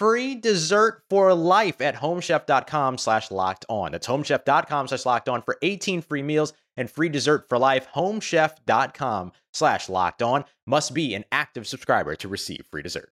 free 0.00 0.34
dessert 0.34 1.02
for 1.10 1.34
life 1.34 1.82
at 1.82 1.94
homechef.com 1.94 2.96
slash 2.96 3.30
locked 3.30 3.66
on. 3.68 3.92
That's 3.92 4.06
homechef.com 4.06 4.88
slash 4.88 5.04
locked 5.04 5.28
on 5.28 5.42
for 5.42 5.58
18 5.60 6.00
free 6.00 6.22
meals 6.22 6.54
and 6.74 6.90
free 6.90 7.10
dessert 7.10 7.50
for 7.50 7.58
life. 7.58 7.86
Homechef.com 7.94 9.32
slash 9.52 9.90
locked 9.90 10.22
on 10.22 10.46
must 10.66 10.94
be 10.94 11.14
an 11.14 11.26
active 11.30 11.66
subscriber 11.66 12.16
to 12.16 12.28
receive 12.28 12.64
free 12.70 12.80
dessert. 12.80 13.12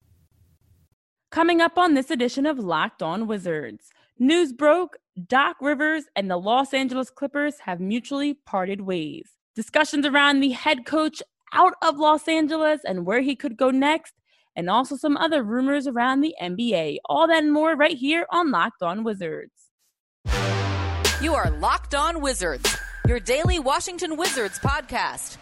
Coming 1.30 1.60
up 1.60 1.76
on 1.76 1.92
this 1.92 2.10
edition 2.10 2.46
of 2.46 2.58
Locked 2.58 3.02
On 3.02 3.26
Wizards, 3.26 3.90
news 4.18 4.54
broke 4.54 4.96
Doc 5.28 5.58
Rivers 5.60 6.04
and 6.16 6.30
the 6.30 6.38
Los 6.38 6.72
Angeles 6.72 7.10
Clippers 7.10 7.60
have 7.66 7.78
mutually 7.78 8.32
parted 8.32 8.80
ways. 8.80 9.32
Discussions 9.54 10.06
around 10.06 10.40
the 10.40 10.52
head 10.52 10.86
coach 10.86 11.22
out 11.52 11.74
of 11.82 11.98
Los 11.98 12.26
Angeles 12.26 12.80
and 12.86 13.04
where 13.04 13.20
he 13.20 13.36
could 13.36 13.58
go 13.58 13.70
next 13.70 14.14
and 14.56 14.68
also 14.68 14.96
some 14.96 15.16
other 15.16 15.42
rumors 15.42 15.86
around 15.86 16.20
the 16.20 16.34
NBA. 16.40 16.98
All 17.04 17.26
that 17.28 17.42
and 17.42 17.52
more 17.52 17.74
right 17.74 17.96
here 17.96 18.26
on 18.30 18.50
Locked 18.50 18.82
On 18.82 19.04
Wizards. 19.04 19.52
You 21.20 21.34
are 21.34 21.50
Locked 21.50 21.94
On 21.94 22.20
Wizards, 22.20 22.76
your 23.06 23.20
daily 23.20 23.58
Washington 23.58 24.16
Wizards 24.16 24.58
podcast. 24.58 25.36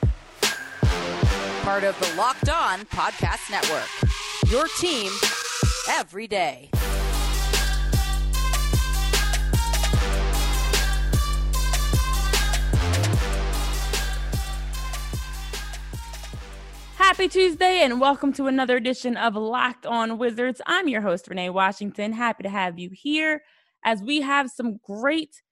Part 1.63 1.85
of 1.85 1.99
the 2.01 2.15
Locked 2.17 2.49
On 2.49 2.81
Podcast 2.87 3.51
Network. 3.51 3.89
Your 4.51 4.67
team 4.79 5.13
every 5.91 6.27
day. 6.27 6.71
Happy 17.19 17.29
Tuesday 17.29 17.81
and 17.83 18.01
welcome 18.01 18.33
to 18.35 18.47
another 18.47 18.77
edition 18.77 19.17
of 19.17 19.35
Locked 19.35 19.87
On 19.87 20.19
Wizards. 20.19 20.61
I'm 20.67 20.87
your 20.87 21.01
host, 21.01 21.27
Renee 21.27 21.51
Washington. 21.51 22.13
Happy 22.13 22.45
to 22.45 22.49
have 22.49 22.79
you 22.79 22.91
here 22.93 23.43
as 23.85 24.01
we 24.01 24.21
have 24.21 24.53
some 24.53 24.77
great 24.85 25.43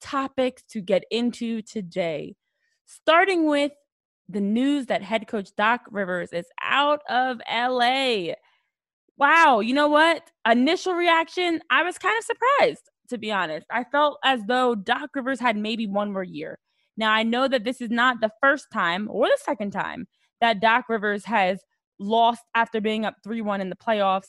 topics 0.00 0.62
to 0.70 0.80
get 0.80 1.02
into 1.10 1.60
today. 1.60 2.36
Starting 2.86 3.48
with 3.48 3.72
the 4.28 4.40
news 4.40 4.86
that 4.86 5.02
head 5.02 5.26
coach 5.26 5.48
Doc 5.56 5.80
Rivers 5.90 6.32
is 6.32 6.46
out 6.62 7.00
of 7.10 7.40
LA. 7.50 8.34
Wow, 9.16 9.58
you 9.58 9.74
know 9.74 9.88
what? 9.88 10.30
Initial 10.48 10.94
reaction, 10.94 11.60
I 11.68 11.82
was 11.82 11.98
kind 11.98 12.16
of 12.16 12.24
surprised, 12.26 12.90
to 13.08 13.18
be 13.18 13.32
honest. 13.32 13.66
I 13.72 13.82
felt 13.90 14.20
as 14.24 14.44
though 14.46 14.76
Doc 14.76 15.10
Rivers 15.16 15.40
had 15.40 15.56
maybe 15.56 15.88
one 15.88 16.12
more 16.12 16.22
year. 16.22 16.60
Now, 16.96 17.10
I 17.10 17.24
know 17.24 17.48
that 17.48 17.64
this 17.64 17.80
is 17.80 17.90
not 17.90 18.20
the 18.20 18.30
first 18.40 18.66
time 18.72 19.08
or 19.10 19.26
the 19.26 19.38
second 19.44 19.72
time 19.72 20.06
that 20.40 20.60
Doc 20.60 20.88
Rivers 20.88 21.24
has 21.24 21.60
lost 21.98 22.42
after 22.54 22.80
being 22.80 23.04
up 23.04 23.16
3 23.24 23.40
1 23.42 23.60
in 23.60 23.70
the 23.70 23.76
playoffs. 23.76 24.28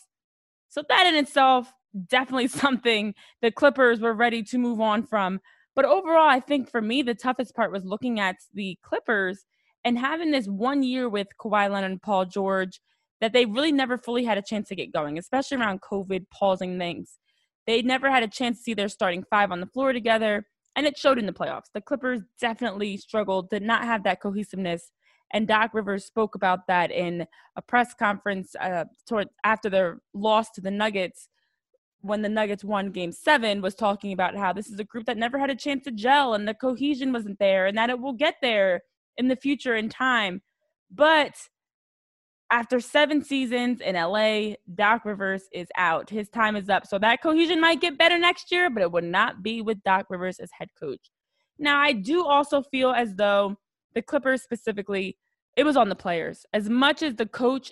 So, 0.70 0.84
that 0.88 1.08
in 1.08 1.16
itself, 1.16 1.72
definitely 2.08 2.47
something 2.47 3.14
the 3.42 3.52
Clippers 3.52 4.00
were 4.00 4.14
ready 4.14 4.44
to 4.44 4.58
move 4.58 4.81
on 4.81 5.03
from. 5.03 5.40
But 5.75 5.86
overall, 5.86 6.30
I 6.30 6.40
think 6.40 6.70
for 6.70 6.81
me, 6.81 7.02
the 7.02 7.16
toughest 7.16 7.56
part 7.56 7.72
was 7.72 7.86
looking 7.86 8.20
at 8.20 8.36
the 8.53 8.78
Clippers 8.84 9.46
and 9.86 9.97
having 9.97 10.31
this 10.31 10.47
one 10.47 10.84
year 10.84 11.08
with 11.08 11.28
Kawhi 11.40 11.72
Leonard 11.72 11.92
and 11.92 12.02
Paul 12.02 12.26
George 12.26 12.81
that 13.22 13.34
they 13.34 13.46
really 13.46 13.72
never 13.72 13.97
fully 13.97 14.24
had 14.24 14.38
a 14.38 14.41
chance 14.41 14.68
to 14.70 14.76
get 14.76 14.94
going, 14.94 15.18
especially 15.18 15.58
around 15.58 15.81
COVID 15.81 16.26
pausing 16.31 16.78
things. 16.78 17.18
They 17.68 17.81
never 17.81 18.09
had 18.09 18.24
a 18.24 18.28
chance 18.28 18.58
to 18.58 18.64
see 18.64 18.74
their 18.74 18.90
starting 18.90 19.24
five 19.30 19.52
on 19.52 19.59
the 19.59 19.68
floor 19.68 19.94
together, 19.94 20.46
and 20.76 20.88
it 20.88 20.97
showed 20.97 21.20
in 21.20 21.26
the 21.26 21.34
playoffs. 21.34 21.72
The 21.74 21.81
Clippers 21.81 22.22
definitely 22.40 22.97
struggled, 22.97 23.50
did 23.50 23.64
not 23.64 23.84
have 23.84 24.03
that 24.03 24.22
cohesiveness 24.22 24.91
and 25.31 25.47
Doc 25.47 25.73
Rivers 25.73 26.06
spoke 26.06 26.35
about 26.35 26.67
that 26.67 26.91
in 26.91 27.25
a 27.56 27.62
press 27.62 27.94
conference 27.94 28.56
uh, 28.59 28.85
toward 29.07 29.29
after 29.44 29.69
their 29.69 30.01
loss 30.13 30.50
to 30.51 30.62
the 30.62 30.72
Nuggets 30.72 31.29
when 32.01 32.22
the 32.22 32.29
Nuggets 32.29 32.63
won 32.63 32.91
game 32.91 33.12
seven, 33.12 33.62
was 33.62 33.75
talking 33.75 34.13
about 34.13 34.35
how 34.35 34.53
this 34.53 34.69
is 34.69 34.79
a 34.79 34.84
group 34.84 35.06
that 35.06 35.17
never 35.17 35.38
had 35.38 35.50
a 35.50 35.56
chance 35.56 35.84
to 35.84 35.91
gel 35.91 36.34
and 36.34 36.47
the 36.47 36.53
cohesion 36.53 37.12
wasn't 37.12 37.38
there 37.40 37.66
and 37.66 37.78
that 37.78 37.90
it 37.90 38.00
will 38.00 38.13
get 38.13 38.35
there 38.41 38.81
in 39.17 39.28
the 39.28 39.35
future 39.35 39.75
in 39.75 39.90
time. 39.90 40.41
But 40.90 41.35
after 42.51 42.79
seven 42.79 43.23
seasons 43.23 43.81
in 43.81 43.96
LA, 43.96 44.56
Doc 44.73 45.06
Rivers 45.06 45.44
is 45.51 45.67
out. 45.78 46.09
His 46.09 46.29
time 46.29 46.56
is 46.56 46.69
up. 46.69 46.88
So 46.88 46.97
that 47.00 47.22
cohesion 47.22 47.61
might 47.61 47.82
get 47.82 47.97
better 47.97 48.17
next 48.17 48.52
year, 48.52 48.70
but 48.70 48.82
it 48.82 48.91
would 48.91 49.03
not 49.03 49.43
be 49.43 49.61
with 49.61 49.84
Doc 49.84 50.08
Rivers 50.09 50.40
as 50.40 50.49
head 50.58 50.70
coach. 50.79 51.11
Now, 51.59 51.79
I 51.79 51.91
do 51.91 52.25
also 52.25 52.64
feel 52.64 52.91
as 52.91 53.14
though 53.16 53.58
the 53.99 54.03
Clippers 54.03 54.41
specifically, 54.41 55.17
it 55.57 55.66
was 55.66 55.75
on 55.75 55.90
the 55.90 55.96
players. 55.96 56.46
As 56.53 56.69
much 56.69 57.03
as 57.03 57.16
the 57.16 57.25
coach 57.25 57.69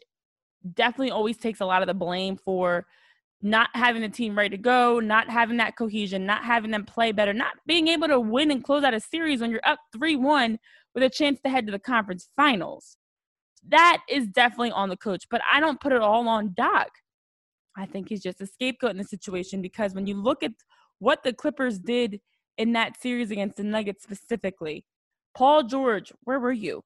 definitely 0.73 1.11
always 1.11 1.37
takes 1.37 1.61
a 1.61 1.65
lot 1.65 1.81
of 1.81 1.87
the 1.87 1.93
blame 1.93 2.35
for 2.35 2.85
not 3.41 3.69
having 3.73 4.01
the 4.01 4.09
team 4.09 4.37
ready 4.37 4.49
to 4.49 4.61
go, 4.61 4.99
not 4.99 5.29
having 5.29 5.55
that 5.57 5.77
cohesion, 5.77 6.25
not 6.25 6.43
having 6.43 6.71
them 6.71 6.83
play 6.83 7.13
better, 7.13 7.33
not 7.33 7.53
being 7.65 7.87
able 7.87 8.09
to 8.09 8.19
win 8.19 8.51
and 8.51 8.61
close 8.61 8.83
out 8.83 8.93
a 8.93 8.99
series 8.99 9.39
when 9.39 9.51
you're 9.51 9.61
up 9.65 9.79
3 9.93 10.17
1 10.17 10.59
with 10.93 11.03
a 11.03 11.09
chance 11.09 11.39
to 11.41 11.49
head 11.49 11.65
to 11.65 11.71
the 11.71 11.79
conference 11.79 12.27
finals. 12.35 12.97
That 13.65 14.01
is 14.09 14.27
definitely 14.27 14.71
on 14.71 14.89
the 14.89 14.97
coach, 14.97 15.25
but 15.31 15.41
I 15.49 15.61
don't 15.61 15.79
put 15.79 15.93
it 15.93 16.01
all 16.01 16.27
on 16.27 16.53
Doc. 16.57 16.89
I 17.77 17.85
think 17.85 18.09
he's 18.09 18.23
just 18.23 18.41
a 18.41 18.47
scapegoat 18.47 18.91
in 18.91 18.97
the 18.97 19.05
situation 19.05 19.61
because 19.61 19.93
when 19.93 20.07
you 20.07 20.21
look 20.21 20.43
at 20.43 20.51
what 20.99 21.23
the 21.23 21.31
Clippers 21.31 21.79
did 21.79 22.19
in 22.57 22.73
that 22.73 22.99
series 22.99 23.31
against 23.31 23.55
the 23.55 23.63
Nuggets 23.63 24.03
specifically, 24.03 24.83
Paul 25.37 25.61
George, 25.65 26.11
where 26.23 26.39
were 26.39 26.51
you? 26.51 26.83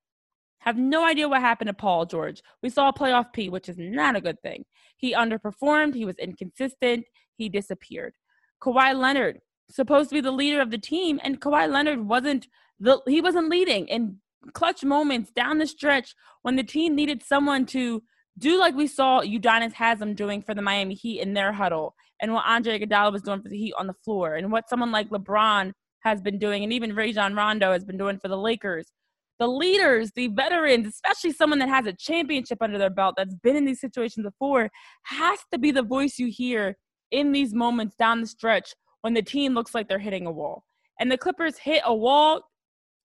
Have 0.59 0.77
no 0.77 1.05
idea 1.05 1.29
what 1.29 1.39
happened 1.39 1.69
to 1.69 1.73
Paul 1.73 2.05
George. 2.05 2.41
We 2.61 2.69
saw 2.69 2.89
a 2.89 2.93
playoff 2.93 3.31
P, 3.31 3.47
which 3.47 3.69
is 3.69 3.77
not 3.77 4.17
a 4.17 4.21
good 4.21 4.41
thing. 4.41 4.65
He 4.97 5.13
underperformed, 5.13 5.95
he 5.95 6.03
was 6.03 6.17
inconsistent, 6.17 7.05
he 7.37 7.47
disappeared. 7.47 8.13
Kawhi 8.61 8.93
Leonard, 8.93 9.39
supposed 9.69 10.09
to 10.09 10.15
be 10.15 10.19
the 10.19 10.33
leader 10.33 10.59
of 10.59 10.69
the 10.69 10.77
team, 10.77 11.17
and 11.23 11.39
Kawhi 11.39 11.71
Leonard 11.71 12.05
wasn't 12.05 12.49
the 12.77 12.99
he 13.07 13.21
wasn't 13.21 13.47
leading 13.47 13.87
in 13.87 14.17
clutch 14.51 14.83
moments 14.83 15.31
down 15.31 15.57
the 15.57 15.65
stretch 15.65 16.13
when 16.41 16.57
the 16.57 16.63
team 16.63 16.93
needed 16.93 17.23
someone 17.23 17.65
to 17.67 18.03
do 18.37 18.59
like 18.59 18.75
we 18.75 18.87
saw 18.87 19.21
Udonis 19.21 19.75
Haslem 19.75 20.13
doing 20.13 20.41
for 20.41 20.53
the 20.53 20.61
Miami 20.61 20.95
Heat 20.95 21.21
in 21.21 21.35
their 21.35 21.53
huddle, 21.53 21.95
and 22.21 22.33
what 22.33 22.43
Andre 22.45 22.77
Iguodala 22.77 23.13
was 23.13 23.21
doing 23.21 23.41
for 23.41 23.47
the 23.47 23.57
Heat 23.57 23.75
on 23.79 23.87
the 23.87 24.01
floor, 24.03 24.35
and 24.35 24.51
what 24.51 24.67
someone 24.67 24.91
like 24.91 25.09
LeBron 25.09 25.71
has 26.03 26.21
been 26.21 26.39
doing, 26.39 26.63
and 26.63 26.73
even 26.73 26.95
Rajon 26.95 27.35
Rondo 27.35 27.71
has 27.71 27.83
been 27.83 27.97
doing 27.97 28.19
for 28.19 28.27
the 28.27 28.37
Lakers. 28.37 28.91
The 29.39 29.47
leaders, 29.47 30.11
the 30.15 30.27
veterans, 30.27 30.87
especially 30.87 31.31
someone 31.31 31.59
that 31.59 31.69
has 31.69 31.87
a 31.87 31.93
championship 31.93 32.59
under 32.61 32.77
their 32.77 32.91
belt 32.91 33.15
that's 33.17 33.33
been 33.35 33.55
in 33.55 33.65
these 33.65 33.81
situations 33.81 34.23
before, 34.23 34.69
has 35.03 35.39
to 35.51 35.57
be 35.57 35.71
the 35.71 35.81
voice 35.81 36.19
you 36.19 36.27
hear 36.27 36.77
in 37.09 37.31
these 37.31 37.53
moments 37.53 37.95
down 37.95 38.21
the 38.21 38.27
stretch 38.27 38.73
when 39.01 39.13
the 39.13 39.21
team 39.21 39.53
looks 39.53 39.73
like 39.73 39.87
they're 39.87 39.99
hitting 39.99 40.27
a 40.27 40.31
wall. 40.31 40.63
And 40.99 41.11
the 41.11 41.17
Clippers 41.17 41.57
hit 41.57 41.81
a 41.85 41.93
wall 41.93 42.41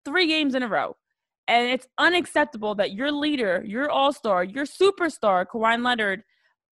three 0.05 0.27
games 0.27 0.55
in 0.55 0.63
a 0.63 0.67
row. 0.67 0.95
And 1.47 1.69
it's 1.69 1.87
unacceptable 1.97 2.75
that 2.75 2.93
your 2.93 3.11
leader, 3.11 3.63
your 3.65 3.89
all 3.89 4.13
star, 4.13 4.43
your 4.43 4.65
superstar, 4.65 5.45
Kawhi 5.45 5.83
Leonard, 5.83 6.23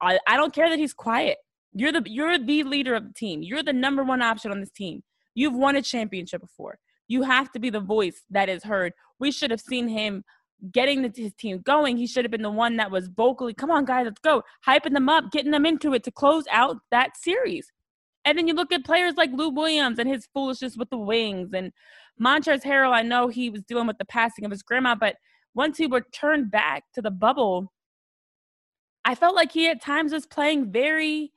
I, 0.02 0.20
I 0.26 0.38
don't 0.38 0.54
care 0.54 0.70
that 0.70 0.80
he's 0.80 0.94
quiet. 0.94 1.38
You're 1.74 1.92
the 1.92 2.04
you're 2.06 2.38
the 2.38 2.64
leader 2.64 2.96
of 2.96 3.08
the 3.08 3.14
team. 3.14 3.44
You're 3.44 3.64
the 3.64 3.74
number 3.74 4.04
one 4.04 4.22
option 4.22 4.52
on 4.52 4.60
this 4.60 4.72
team. 4.72 5.04
You've 5.36 5.56
won 5.56 5.76
a 5.76 5.82
championship 5.82 6.42
before. 6.42 6.80
You 7.08 7.24
have 7.24 7.52
to 7.54 7.60
be 7.60 7.70
the 7.70 7.80
voice 7.80 8.24
that 8.30 8.50
is 8.50 8.64
heard. 8.64 8.94
We 9.20 9.32
should 9.32 9.52
have 9.52 9.62
seen 9.62 9.88
him 9.88 10.24
getting 10.72 11.02
the, 11.02 11.12
his 11.16 11.34
team 11.34 11.62
going. 11.62 11.98
He 11.98 12.08
should 12.08 12.26
have 12.26 12.32
been 12.32 12.42
the 12.42 12.50
one 12.50 12.78
that 12.78 12.92
was 12.92 13.08
vocally, 13.08 13.54
come 13.54 13.72
on, 13.72 13.86
guys, 13.86 14.06
let's 14.06 14.20
go, 14.20 14.44
hyping 14.68 14.94
them 14.94 15.10
up, 15.10 15.32
getting 15.32 15.52
them 15.52 15.66
into 15.66 15.94
it 15.94 16.04
to 16.04 16.12
close 16.12 16.44
out 16.52 16.78
that 16.92 17.18
series. 17.18 17.72
And 18.26 18.38
then 18.38 18.48
you 18.48 18.54
look 18.54 18.72
at 18.72 18.86
players 18.86 19.16
like 19.16 19.32
Lou 19.34 19.50
Williams 19.50 19.98
and 19.98 20.10
his 20.10 20.28
foolishness 20.34 20.78
with 20.78 20.90
the 20.90 20.98
wings 20.98 21.52
and 21.54 21.72
Montrezl 22.22 22.64
Harrell. 22.64 22.94
I 22.94 23.02
know 23.02 23.30
he 23.30 23.50
was 23.50 23.64
dealing 23.64 23.88
with 23.88 23.98
the 23.98 24.06
passing 24.06 24.46
of 24.46 24.52
his 24.52 24.62
grandma, 24.62 24.96
but 24.96 25.16
once 25.56 25.78
he 25.78 25.88
returned 25.88 26.52
back 26.52 26.84
to 26.94 27.02
the 27.02 27.12
bubble, 27.12 27.72
I 29.06 29.16
felt 29.16 29.36
like 29.36 29.54
he 29.54 29.68
at 29.68 29.82
times 29.82 30.12
was 30.12 30.26
playing 30.26 30.72
very, 30.72 31.32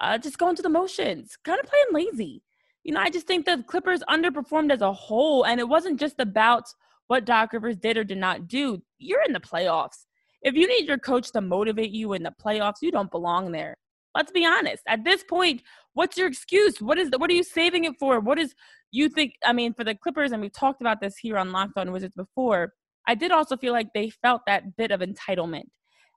uh, 0.00 0.18
just 0.18 0.38
going 0.38 0.56
through 0.56 0.64
the 0.64 0.68
motions, 0.68 1.38
kind 1.44 1.60
of 1.60 1.66
playing 1.66 2.10
lazy. 2.10 2.42
You 2.84 2.94
know, 2.94 3.00
I 3.00 3.10
just 3.10 3.26
think 3.26 3.44
the 3.44 3.64
Clippers 3.66 4.02
underperformed 4.08 4.72
as 4.72 4.80
a 4.80 4.92
whole, 4.92 5.44
and 5.44 5.60
it 5.60 5.68
wasn't 5.68 6.00
just 6.00 6.18
about 6.18 6.64
what 7.08 7.24
Doc 7.24 7.52
Rivers 7.52 7.76
did 7.76 7.96
or 7.96 8.04
did 8.04 8.18
not 8.18 8.48
do. 8.48 8.82
You're 8.98 9.22
in 9.22 9.32
the 9.32 9.40
playoffs. 9.40 10.06
If 10.42 10.54
you 10.54 10.68
need 10.68 10.86
your 10.86 10.98
coach 10.98 11.32
to 11.32 11.40
motivate 11.40 11.90
you 11.90 12.12
in 12.12 12.22
the 12.22 12.32
playoffs, 12.42 12.76
you 12.80 12.90
don't 12.90 13.10
belong 13.10 13.52
there. 13.52 13.76
Let's 14.14 14.32
be 14.32 14.46
honest. 14.46 14.82
At 14.86 15.04
this 15.04 15.22
point, 15.24 15.62
what's 15.94 16.16
your 16.16 16.28
excuse? 16.28 16.80
What 16.80 16.98
is 16.98 17.10
the, 17.10 17.18
what 17.18 17.30
are 17.30 17.34
you 17.34 17.42
saving 17.42 17.84
it 17.84 17.94
for? 17.98 18.20
What 18.20 18.38
is 18.38 18.54
you 18.90 19.08
think? 19.08 19.34
I 19.44 19.52
mean, 19.52 19.74
for 19.74 19.84
the 19.84 19.94
Clippers, 19.94 20.32
and 20.32 20.40
we've 20.40 20.52
talked 20.52 20.80
about 20.80 21.00
this 21.00 21.16
here 21.16 21.36
on 21.36 21.52
Locked 21.52 21.76
On 21.76 21.92
Wizards 21.92 22.14
before. 22.14 22.72
I 23.06 23.14
did 23.14 23.30
also 23.30 23.56
feel 23.56 23.72
like 23.72 23.88
they 23.94 24.10
felt 24.10 24.42
that 24.46 24.76
bit 24.76 24.90
of 24.90 25.00
entitlement, 25.00 25.64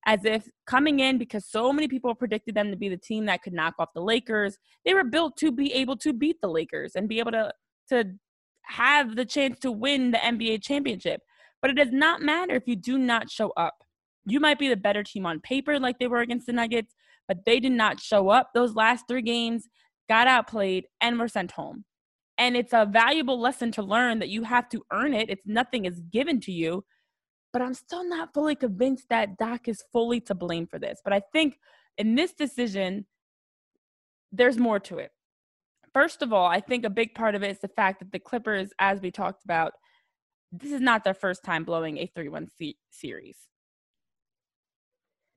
as 0.05 0.25
if 0.25 0.47
coming 0.65 0.99
in 0.99 1.17
because 1.17 1.45
so 1.45 1.71
many 1.71 1.87
people 1.87 2.15
predicted 2.15 2.55
them 2.55 2.71
to 2.71 2.77
be 2.77 2.89
the 2.89 2.97
team 2.97 3.25
that 3.25 3.43
could 3.43 3.53
knock 3.53 3.75
off 3.77 3.89
the 3.93 4.01
Lakers. 4.01 4.57
They 4.85 4.93
were 4.93 5.03
built 5.03 5.37
to 5.37 5.51
be 5.51 5.73
able 5.73 5.97
to 5.97 6.13
beat 6.13 6.41
the 6.41 6.49
Lakers 6.49 6.93
and 6.95 7.07
be 7.07 7.19
able 7.19 7.31
to 7.31 7.51
to 7.89 8.05
have 8.63 9.15
the 9.15 9.25
chance 9.25 9.59
to 9.59 9.71
win 9.71 10.11
the 10.11 10.17
NBA 10.17 10.63
championship. 10.63 11.21
But 11.61 11.71
it 11.71 11.75
does 11.75 11.91
not 11.91 12.21
matter 12.21 12.55
if 12.55 12.67
you 12.67 12.75
do 12.75 12.97
not 12.97 13.29
show 13.29 13.51
up. 13.57 13.75
You 14.25 14.39
might 14.39 14.59
be 14.59 14.69
the 14.69 14.77
better 14.77 15.03
team 15.03 15.25
on 15.25 15.39
paper, 15.39 15.79
like 15.79 15.99
they 15.99 16.07
were 16.07 16.21
against 16.21 16.47
the 16.47 16.53
Nuggets, 16.53 16.95
but 17.27 17.45
they 17.45 17.59
did 17.59 17.71
not 17.71 17.99
show 17.99 18.29
up. 18.29 18.51
Those 18.53 18.75
last 18.75 19.05
three 19.07 19.21
games 19.21 19.67
got 20.09 20.27
outplayed 20.27 20.85
and 20.99 21.19
were 21.19 21.27
sent 21.27 21.51
home. 21.51 21.85
And 22.37 22.55
it's 22.55 22.73
a 22.73 22.85
valuable 22.85 23.39
lesson 23.39 23.71
to 23.73 23.83
learn 23.83 24.19
that 24.19 24.29
you 24.29 24.43
have 24.43 24.67
to 24.69 24.83
earn 24.91 25.13
it. 25.13 25.29
It's 25.29 25.45
nothing 25.45 25.85
is 25.85 25.99
given 26.11 26.39
to 26.41 26.51
you. 26.51 26.83
But 27.53 27.61
I'm 27.61 27.73
still 27.73 28.07
not 28.07 28.33
fully 28.33 28.55
convinced 28.55 29.09
that 29.09 29.37
Doc 29.37 29.67
is 29.67 29.83
fully 29.91 30.21
to 30.21 30.35
blame 30.35 30.67
for 30.67 30.79
this. 30.79 31.01
But 31.03 31.13
I 31.13 31.21
think 31.33 31.59
in 31.97 32.15
this 32.15 32.33
decision, 32.33 33.05
there's 34.31 34.57
more 34.57 34.79
to 34.79 34.97
it. 34.99 35.11
First 35.93 36.21
of 36.21 36.31
all, 36.31 36.47
I 36.47 36.61
think 36.61 36.85
a 36.85 36.89
big 36.89 37.13
part 37.13 37.35
of 37.35 37.43
it 37.43 37.51
is 37.51 37.59
the 37.59 37.67
fact 37.67 37.99
that 37.99 38.11
the 38.11 38.19
Clippers, 38.19 38.69
as 38.79 39.01
we 39.01 39.11
talked 39.11 39.43
about, 39.43 39.73
this 40.51 40.71
is 40.71 40.81
not 40.81 41.03
their 41.03 41.13
first 41.13 41.43
time 41.43 41.63
blowing 41.63 41.97
a 41.97 42.05
3 42.05 42.29
1 42.29 42.47
series. 42.89 43.37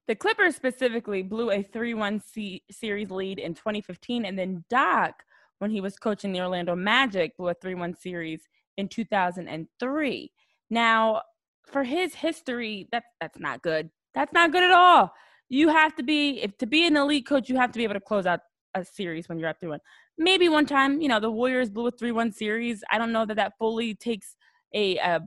The 0.07 0.15
Clippers 0.15 0.55
specifically 0.55 1.23
blew 1.23 1.51
a 1.51 1.63
3 1.63 1.95
1 1.95 2.23
series 2.71 3.11
lead 3.11 3.39
in 3.39 3.55
2015, 3.55 4.25
and 4.25 4.39
then 4.39 4.65
Doc, 4.69 5.25
when 5.59 5.71
he 5.71 5.81
was 5.81 5.97
coaching 5.97 6.33
the 6.33 6.41
Orlando 6.41 6.77
Magic, 6.77 7.37
blew 7.37 7.49
a 7.49 7.55
3 7.55 7.75
1 7.75 7.95
series 7.97 8.43
in 8.77 8.89
2003. 8.89 10.33
Now, 10.71 11.23
for 11.67 11.85
his 11.85 12.15
history, 12.15 12.89
that, 12.93 13.05
that's 13.21 13.39
not 13.39 13.63
good. 13.63 13.91
That's 14.15 14.33
not 14.33 14.53
good 14.53 14.63
at 14.63 14.73
all. 14.73 15.13
You 15.49 15.69
have 15.69 15.95
to 15.97 16.03
be, 16.03 16.41
if 16.41 16.57
to 16.59 16.67
be 16.67 16.87
an 16.87 16.97
elite 16.97 17.27
coach, 17.27 17.49
you 17.49 17.57
have 17.57 17.73
to 17.73 17.79
be 17.79 17.85
able 17.85 17.95
to 17.95 18.01
close 18.01 18.27
out 18.27 18.41
a 18.75 18.85
series 18.85 19.29
when 19.29 19.39
you're 19.39 19.49
up 19.49 19.61
3 19.61 19.69
1 19.69 19.81
maybe 20.19 20.49
one 20.49 20.67
time, 20.67 21.01
you 21.01 21.09
know, 21.09 21.21
the 21.21 21.31
Warriors 21.31 21.71
blew 21.71 21.89
a 21.89 21.91
3 21.91 22.13
1 22.13 22.33
series. 22.33 22.83
I 22.91 22.99
don't 22.99 23.13
know 23.13 23.27
that 23.27 23.37
that 23.37 23.55
fully 23.59 23.95
takes 23.95 24.37
a, 24.73 24.97
a, 24.99 25.21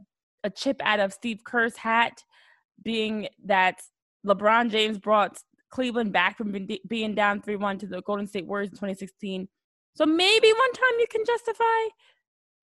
a 0.44 0.50
chip 0.50 0.82
out 0.84 1.00
of 1.00 1.14
Steve 1.14 1.42
Kerr's 1.46 1.78
hat, 1.78 2.24
being 2.84 3.28
that 3.46 3.82
LeBron 4.26 4.70
James 4.70 4.98
brought 4.98 5.40
Cleveland 5.70 6.14
back 6.14 6.38
from 6.38 6.56
being 6.88 7.16
down 7.16 7.42
3 7.42 7.56
1 7.56 7.80
to 7.80 7.88
the 7.88 8.02
Golden 8.02 8.28
State 8.28 8.46
Warriors 8.46 8.70
in 8.70 8.76
2016. 8.76 9.48
So 9.96 10.06
maybe 10.06 10.52
one 10.54 10.74
time 10.74 11.00
you 11.00 11.08
can 11.10 11.26
justify. 11.26 11.64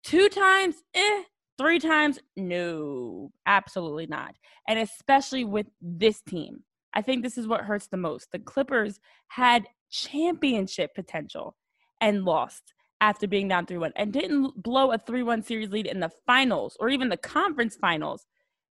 Two 0.03 0.29
times, 0.29 0.77
eh. 0.95 1.23
Three 1.61 1.79
times, 1.79 2.19
no, 2.39 3.33
absolutely 3.45 4.07
not. 4.07 4.35
And 4.67 4.79
especially 4.79 5.45
with 5.45 5.67
this 5.83 6.23
team. 6.23 6.65
I 6.95 7.03
think 7.03 7.23
this 7.23 7.37
is 7.37 7.47
what 7.47 7.61
hurts 7.61 7.87
the 7.87 7.99
most. 7.99 8.29
The 8.33 8.39
Clippers 8.39 8.99
had 9.29 9.67
championship 9.91 10.95
potential 10.95 11.55
and 12.01 12.25
lost 12.25 12.73
after 13.03 13.29
being 13.29 13.47
down 13.47 13.67
3 13.67 13.77
1 13.77 13.93
and 13.97 14.11
didn't 14.11 14.63
blow 14.63 14.91
a 14.93 14.97
3 14.97 15.23
1 15.23 15.43
series 15.43 15.69
lead 15.69 15.87
in 15.87 16.01
the 16.01 16.11
finals 16.27 16.79
or 16.81 16.89
even 16.89 17.11
the 17.11 17.19
conference 17.19 17.77
finals. 17.77 18.25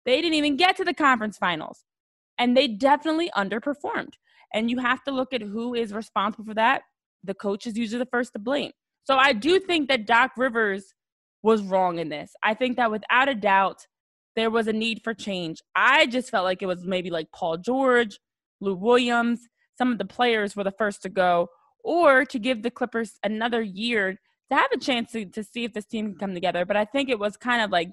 They 0.05 0.21
didn't 0.21 0.35
even 0.35 0.55
get 0.55 0.77
to 0.77 0.85
the 0.85 0.93
conference 0.93 1.37
finals. 1.37 1.83
And 2.39 2.55
they 2.55 2.69
definitely 2.69 3.29
underperformed. 3.35 4.13
And 4.53 4.71
you 4.71 4.79
have 4.79 5.03
to 5.03 5.11
look 5.11 5.33
at 5.33 5.41
who 5.41 5.75
is 5.75 5.91
responsible 5.91 6.45
for 6.45 6.53
that. 6.53 6.83
The 7.21 7.33
coach 7.33 7.67
is 7.67 7.77
usually 7.77 7.99
the 7.99 8.09
first 8.09 8.31
to 8.31 8.39
blame. 8.39 8.71
So 9.03 9.17
I 9.17 9.33
do 9.33 9.59
think 9.59 9.89
that 9.89 10.07
Doc 10.07 10.31
Rivers 10.37 10.93
was 11.43 11.61
wrong 11.61 11.99
in 11.99 12.09
this. 12.09 12.31
I 12.43 12.53
think 12.53 12.77
that 12.77 12.91
without 12.91 13.29
a 13.29 13.35
doubt, 13.35 13.85
there 14.35 14.49
was 14.49 14.67
a 14.67 14.73
need 14.73 15.01
for 15.03 15.13
change. 15.13 15.61
I 15.75 16.05
just 16.05 16.29
felt 16.29 16.43
like 16.43 16.61
it 16.61 16.67
was 16.67 16.85
maybe 16.85 17.09
like 17.09 17.31
Paul 17.33 17.57
George, 17.57 18.19
Lou 18.61 18.75
Williams, 18.75 19.47
some 19.77 19.91
of 19.91 19.97
the 19.97 20.05
players 20.05 20.55
were 20.55 20.63
the 20.63 20.71
first 20.71 21.01
to 21.03 21.09
go, 21.09 21.47
or 21.83 22.25
to 22.25 22.39
give 22.39 22.63
the 22.63 22.71
Clippers 22.71 23.19
another 23.23 23.61
year 23.61 24.19
to 24.49 24.55
have 24.55 24.71
a 24.73 24.77
chance 24.77 25.11
to, 25.11 25.25
to 25.25 25.43
see 25.43 25.63
if 25.63 25.73
this 25.73 25.85
team 25.85 26.11
can 26.11 26.19
come 26.19 26.33
together. 26.33 26.65
But 26.65 26.77
I 26.77 26.85
think 26.85 27.09
it 27.09 27.19
was 27.19 27.37
kind 27.37 27.61
of 27.61 27.71
like 27.71 27.89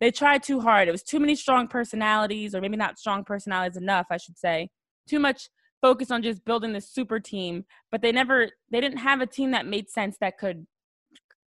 they 0.00 0.10
tried 0.10 0.42
too 0.42 0.60
hard. 0.60 0.88
It 0.88 0.92
was 0.92 1.02
too 1.02 1.20
many 1.20 1.34
strong 1.34 1.68
personalities, 1.68 2.54
or 2.54 2.60
maybe 2.60 2.76
not 2.76 2.98
strong 2.98 3.24
personalities 3.24 3.76
enough, 3.76 4.06
I 4.10 4.16
should 4.16 4.38
say. 4.38 4.68
Too 5.08 5.18
much 5.18 5.48
focus 5.80 6.10
on 6.10 6.22
just 6.22 6.44
building 6.44 6.72
this 6.72 6.90
super 6.90 7.20
team, 7.20 7.64
but 7.90 8.02
they 8.02 8.12
never 8.12 8.50
they 8.70 8.80
didn't 8.80 8.98
have 8.98 9.20
a 9.20 9.26
team 9.26 9.52
that 9.52 9.66
made 9.66 9.88
sense 9.88 10.16
that 10.20 10.38
could 10.38 10.66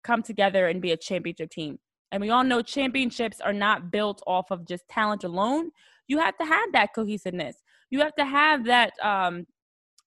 come 0.04 0.22
together 0.22 0.68
and 0.68 0.82
be 0.82 0.92
a 0.92 0.98
championship 0.98 1.50
team. 1.50 1.80
And 2.12 2.22
we 2.22 2.30
all 2.30 2.44
know 2.44 2.62
championships 2.62 3.40
are 3.40 3.54
not 3.54 3.92
built 3.92 4.22
off 4.28 4.52
of 4.52 4.68
just 4.68 4.88
talent 4.90 5.24
alone. 5.24 5.72
You 6.08 6.20
have 6.20 6.38
to 6.38 6.46
have 6.46 6.74
that 6.74 6.90
cohesiveness. 6.94 7.56
You 7.90 8.00
have 8.00 8.16
to 8.16 8.26
have 8.26 8.66
that 8.66 8.94
um, 9.02 9.46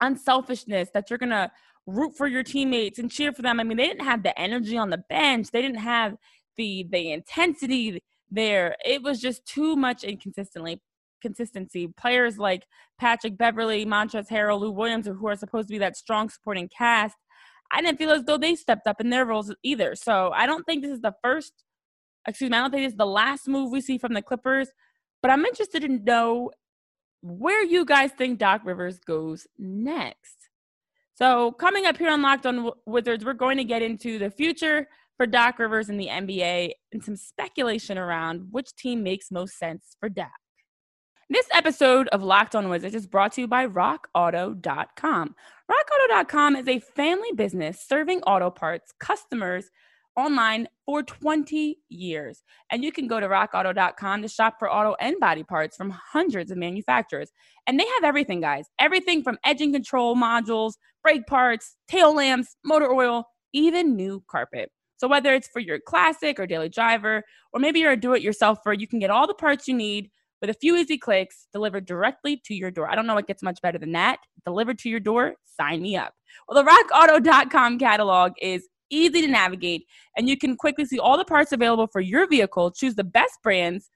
unselfishness 0.01 0.91
that 0.93 1.09
you're 1.09 1.19
gonna 1.19 1.51
root 1.87 2.17
for 2.17 2.27
your 2.27 2.43
teammates 2.43 2.99
and 2.99 3.11
cheer 3.11 3.33
for 3.33 3.43
them. 3.43 3.61
I 3.61 3.65
mean, 3.65 3.77
they 3.77 3.87
didn't 3.87 4.05
have 4.05 4.23
the 4.23 4.39
energy 4.39 4.77
on 4.77 4.91
the 4.91 5.03
bench. 5.09 5.51
They 5.51 5.63
didn't 5.63 5.79
have 5.79 6.17
the 6.57 6.87
the 6.91 7.13
intensity 7.13 8.03
there. 8.31 8.77
It 8.85 9.03
was 9.03 9.21
just 9.21 9.47
too 9.47 9.77
much 9.77 10.05
inconsistently 10.05 10.81
consistency. 11.23 11.89
Players 11.89 12.39
like 12.39 12.67
Patrick 13.01 13.39
Beverley, 13.39 13.87
Montrezl 13.87 14.29
Harrell, 14.29 14.61
Lou 14.61 14.71
Williams, 14.71 15.07
who 15.07 15.27
are 15.27 15.37
supposed 15.37 15.69
to 15.69 15.73
be 15.73 15.79
that 15.79 15.97
strong 15.97 16.29
supporting 16.29 16.69
cast, 16.69 17.17
I 17.75 17.83
didn't 17.83 17.99
feel 17.99 18.11
as 18.11 18.23
though 18.25 18.39
they 18.39 18.55
stepped 18.55 18.87
up 18.87 19.01
in 19.01 19.11
their 19.11 19.27
roles 19.27 19.53
either. 19.65 19.97
So 19.97 20.31
I 20.33 20.47
don't 20.47 20.65
think 20.65 20.83
this 20.83 20.93
is 20.93 21.01
the 21.01 21.15
first, 21.23 21.53
excuse 22.27 22.49
me, 22.49 22.57
I 22.57 22.61
don't 22.61 22.71
think 22.71 22.85
this 22.85 22.93
is 22.93 22.99
the 22.99 23.05
last 23.05 23.49
move 23.49 23.73
we 23.73 23.81
see 23.81 23.99
from 23.99 24.15
the 24.15 24.23
Clippers. 24.23 24.69
But 25.21 25.33
I'm 25.33 25.45
interested 25.45 25.83
to 25.83 25.89
know 25.89 26.53
where 27.23 27.65
you 27.65 27.85
guys 27.85 28.13
think 28.13 28.39
Doc 28.39 28.61
Rivers 28.65 29.01
goes 29.01 29.47
next. 29.59 30.37
So, 31.17 31.53
coming 31.53 31.87
up 31.87 31.97
here 31.97 32.11
on 32.11 32.23
Locked 32.23 32.47
On 32.47 32.71
Wizards, 32.87 33.25
we're 33.25 33.35
going 33.35 33.57
to 33.57 33.65
get 33.65 33.83
into 33.83 34.19
the 34.19 34.31
future 34.31 34.89
for 35.17 35.27
Doc 35.27 35.59
Rivers 35.59 35.89
in 35.89 35.97
the 35.97 36.09
NBA 36.09 36.73
and 36.93 37.03
some 37.03 37.17
speculation 37.17 37.99
around 37.99 38.49
which 38.51 38.75
team 38.77 39.03
makes 39.03 39.31
most 39.31 39.59
sense 39.59 39.97
for 39.99 40.09
Doc. 40.09 40.33
This 41.31 41.47
episode 41.55 42.09
of 42.09 42.23
Locked 42.23 42.55
On 42.55 42.69
Wizards 42.69 42.95
is 42.95 43.07
brought 43.07 43.33
to 43.33 43.41
you 43.41 43.49
by 43.49 43.67
RockAuto.com. 43.67 45.35
RockAuto.com 45.71 46.57
is 46.57 46.69
a 46.69 46.81
family 46.81 47.33
business 47.35 47.81
serving 47.81 48.21
auto 48.25 48.51
parts 48.51 48.93
customers 49.01 49.71
online 50.17 50.69
for 50.85 51.03
20 51.03 51.79
years. 51.89 52.43
And 52.71 52.85
you 52.85 52.93
can 52.93 53.07
go 53.07 53.21
to 53.21 53.27
rockauto.com 53.27 54.21
to 54.21 54.29
shop 54.29 54.57
for 54.59 54.71
auto 54.71 54.97
and 55.01 55.19
body 55.19 55.43
parts 55.43 55.79
from 55.79 55.89
hundreds 55.91 56.51
of 56.51 56.59
manufacturers. 56.59 57.33
And 57.67 57.81
they 57.81 57.87
have 57.87 58.05
everything, 58.05 58.43
guys 58.43 58.67
everything 58.79 59.23
from 59.23 59.39
engine 59.47 59.73
control 59.73 60.17
modules, 60.17 60.75
brake 61.03 61.27
parts, 61.27 61.77
tail 61.89 62.15
lamps, 62.15 62.55
motor 62.67 62.93
oil, 62.93 63.25
even 63.55 63.97
new 63.97 64.23
carpet. 64.31 64.71
So, 64.99 65.09
whether 65.09 65.35
it's 65.35 65.49
for 65.49 65.61
your 65.61 65.81
classic 65.81 66.39
or 66.39 66.47
daily 66.47 66.69
driver, 66.69 67.25
or 67.55 67.61
maybe 67.61 67.81
you're 67.81 67.93
a 67.93 67.97
do 67.97 68.13
it 68.13 68.23
yourselfer, 68.23 68.79
you 68.79 68.87
can 68.87 68.99
get 68.99 69.11
all 69.11 69.27
the 69.27 69.33
parts 69.33 69.67
you 69.67 69.75
need 69.75 70.11
with 70.45 70.55
a 70.55 70.59
few 70.61 70.77
easy 70.77 70.99
clicks 70.99 71.47
delivered 71.55 71.87
directly 71.87 72.39
to 72.45 72.55
your 72.55 72.71
door. 72.71 72.91
I 72.91 72.95
don't 72.95 73.07
know 73.07 73.15
what 73.15 73.27
gets 73.27 73.43
much 73.43 73.63
better 73.63 73.79
than 73.79 73.93
that. 73.93 74.19
Delivered 74.45 74.79
to 74.81 74.91
your 74.91 75.01
door, 75.01 75.37
sign 75.45 75.81
me 75.81 75.97
up. 75.97 76.13
Well, 76.47 76.63
the 76.63 76.71
rockauto.com 76.71 77.79
catalog 77.79 78.33
is 78.43 78.69
easy 78.91 79.23
to 79.23 79.27
navigate, 79.29 79.87
and 80.19 80.29
you 80.29 80.37
can 80.37 80.55
quickly 80.57 80.85
see 80.85 80.99
all 80.99 81.17
the 81.17 81.25
parts 81.25 81.53
available 81.53 81.87
for 81.91 82.03
your 82.03 82.29
vehicle, 82.29 82.71
choose 82.73 82.95
the 82.95 83.05
best 83.05 83.39
brands 83.43 83.89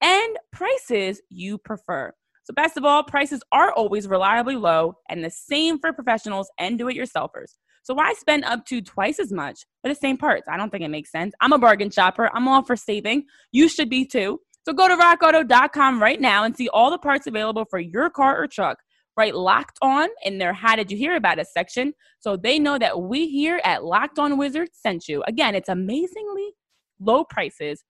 and 0.00 0.38
prices 0.52 1.20
you 1.28 1.58
prefer. 1.58 2.14
So, 2.44 2.54
best 2.54 2.78
of 2.78 2.86
all, 2.86 3.04
prices 3.04 3.42
are 3.52 3.70
always 3.72 4.08
reliably 4.08 4.56
low 4.56 4.94
and 5.10 5.22
the 5.22 5.30
same 5.30 5.78
for 5.78 5.92
professionals 5.92 6.50
and 6.58 6.78
do 6.78 6.88
it 6.88 6.96
yourselfers. 6.96 7.56
So, 7.82 7.92
why 7.92 8.14
spend 8.14 8.44
up 8.44 8.64
to 8.66 8.80
twice 8.80 9.18
as 9.18 9.34
much 9.34 9.66
for 9.82 9.90
the 9.90 9.94
same 9.94 10.16
parts? 10.16 10.48
I 10.50 10.56
don't 10.56 10.70
think 10.70 10.82
it 10.82 10.88
makes 10.88 11.12
sense. 11.12 11.34
I'm 11.42 11.52
a 11.52 11.58
bargain 11.58 11.90
shopper, 11.90 12.30
I'm 12.32 12.48
all 12.48 12.62
for 12.62 12.74
saving. 12.74 13.24
You 13.52 13.68
should 13.68 13.90
be 13.90 14.06
too. 14.06 14.40
So, 14.66 14.72
go 14.72 14.88
to 14.88 14.96
rockauto.com 14.96 16.02
right 16.02 16.20
now 16.20 16.44
and 16.44 16.56
see 16.56 16.68
all 16.68 16.90
the 16.90 16.98
parts 16.98 17.26
available 17.26 17.64
for 17.68 17.78
your 17.78 18.10
car 18.10 18.40
or 18.40 18.46
truck 18.46 18.78
right? 19.16 19.34
Locked 19.34 19.78
On 19.82 20.08
in 20.24 20.38
their 20.38 20.54
How 20.54 20.76
Did 20.76 20.90
You 20.90 20.96
Hear 20.96 21.14
About 21.14 21.38
Us 21.38 21.50
section. 21.52 21.92
So 22.20 22.38
they 22.38 22.58
know 22.58 22.78
that 22.78 23.02
we 23.02 23.28
here 23.28 23.60
at 23.64 23.84
Locked 23.84 24.18
On 24.18 24.38
Wizards 24.38 24.70
sent 24.72 25.08
you. 25.08 25.22
Again, 25.26 25.54
it's 25.54 25.68
amazingly 25.68 26.54
low 26.98 27.24
prices, 27.24 27.84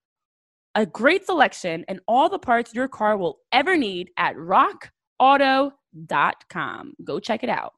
a 0.74 0.84
great 0.86 1.24
selection, 1.26 1.84
and 1.86 2.00
all 2.08 2.28
the 2.28 2.40
parts 2.40 2.74
your 2.74 2.88
car 2.88 3.16
will 3.16 3.38
ever 3.52 3.76
need 3.76 4.10
at 4.16 4.34
rockauto.com. 4.36 5.72
Go 7.04 7.20
check 7.20 7.44
it 7.44 7.48
out. 7.48 7.74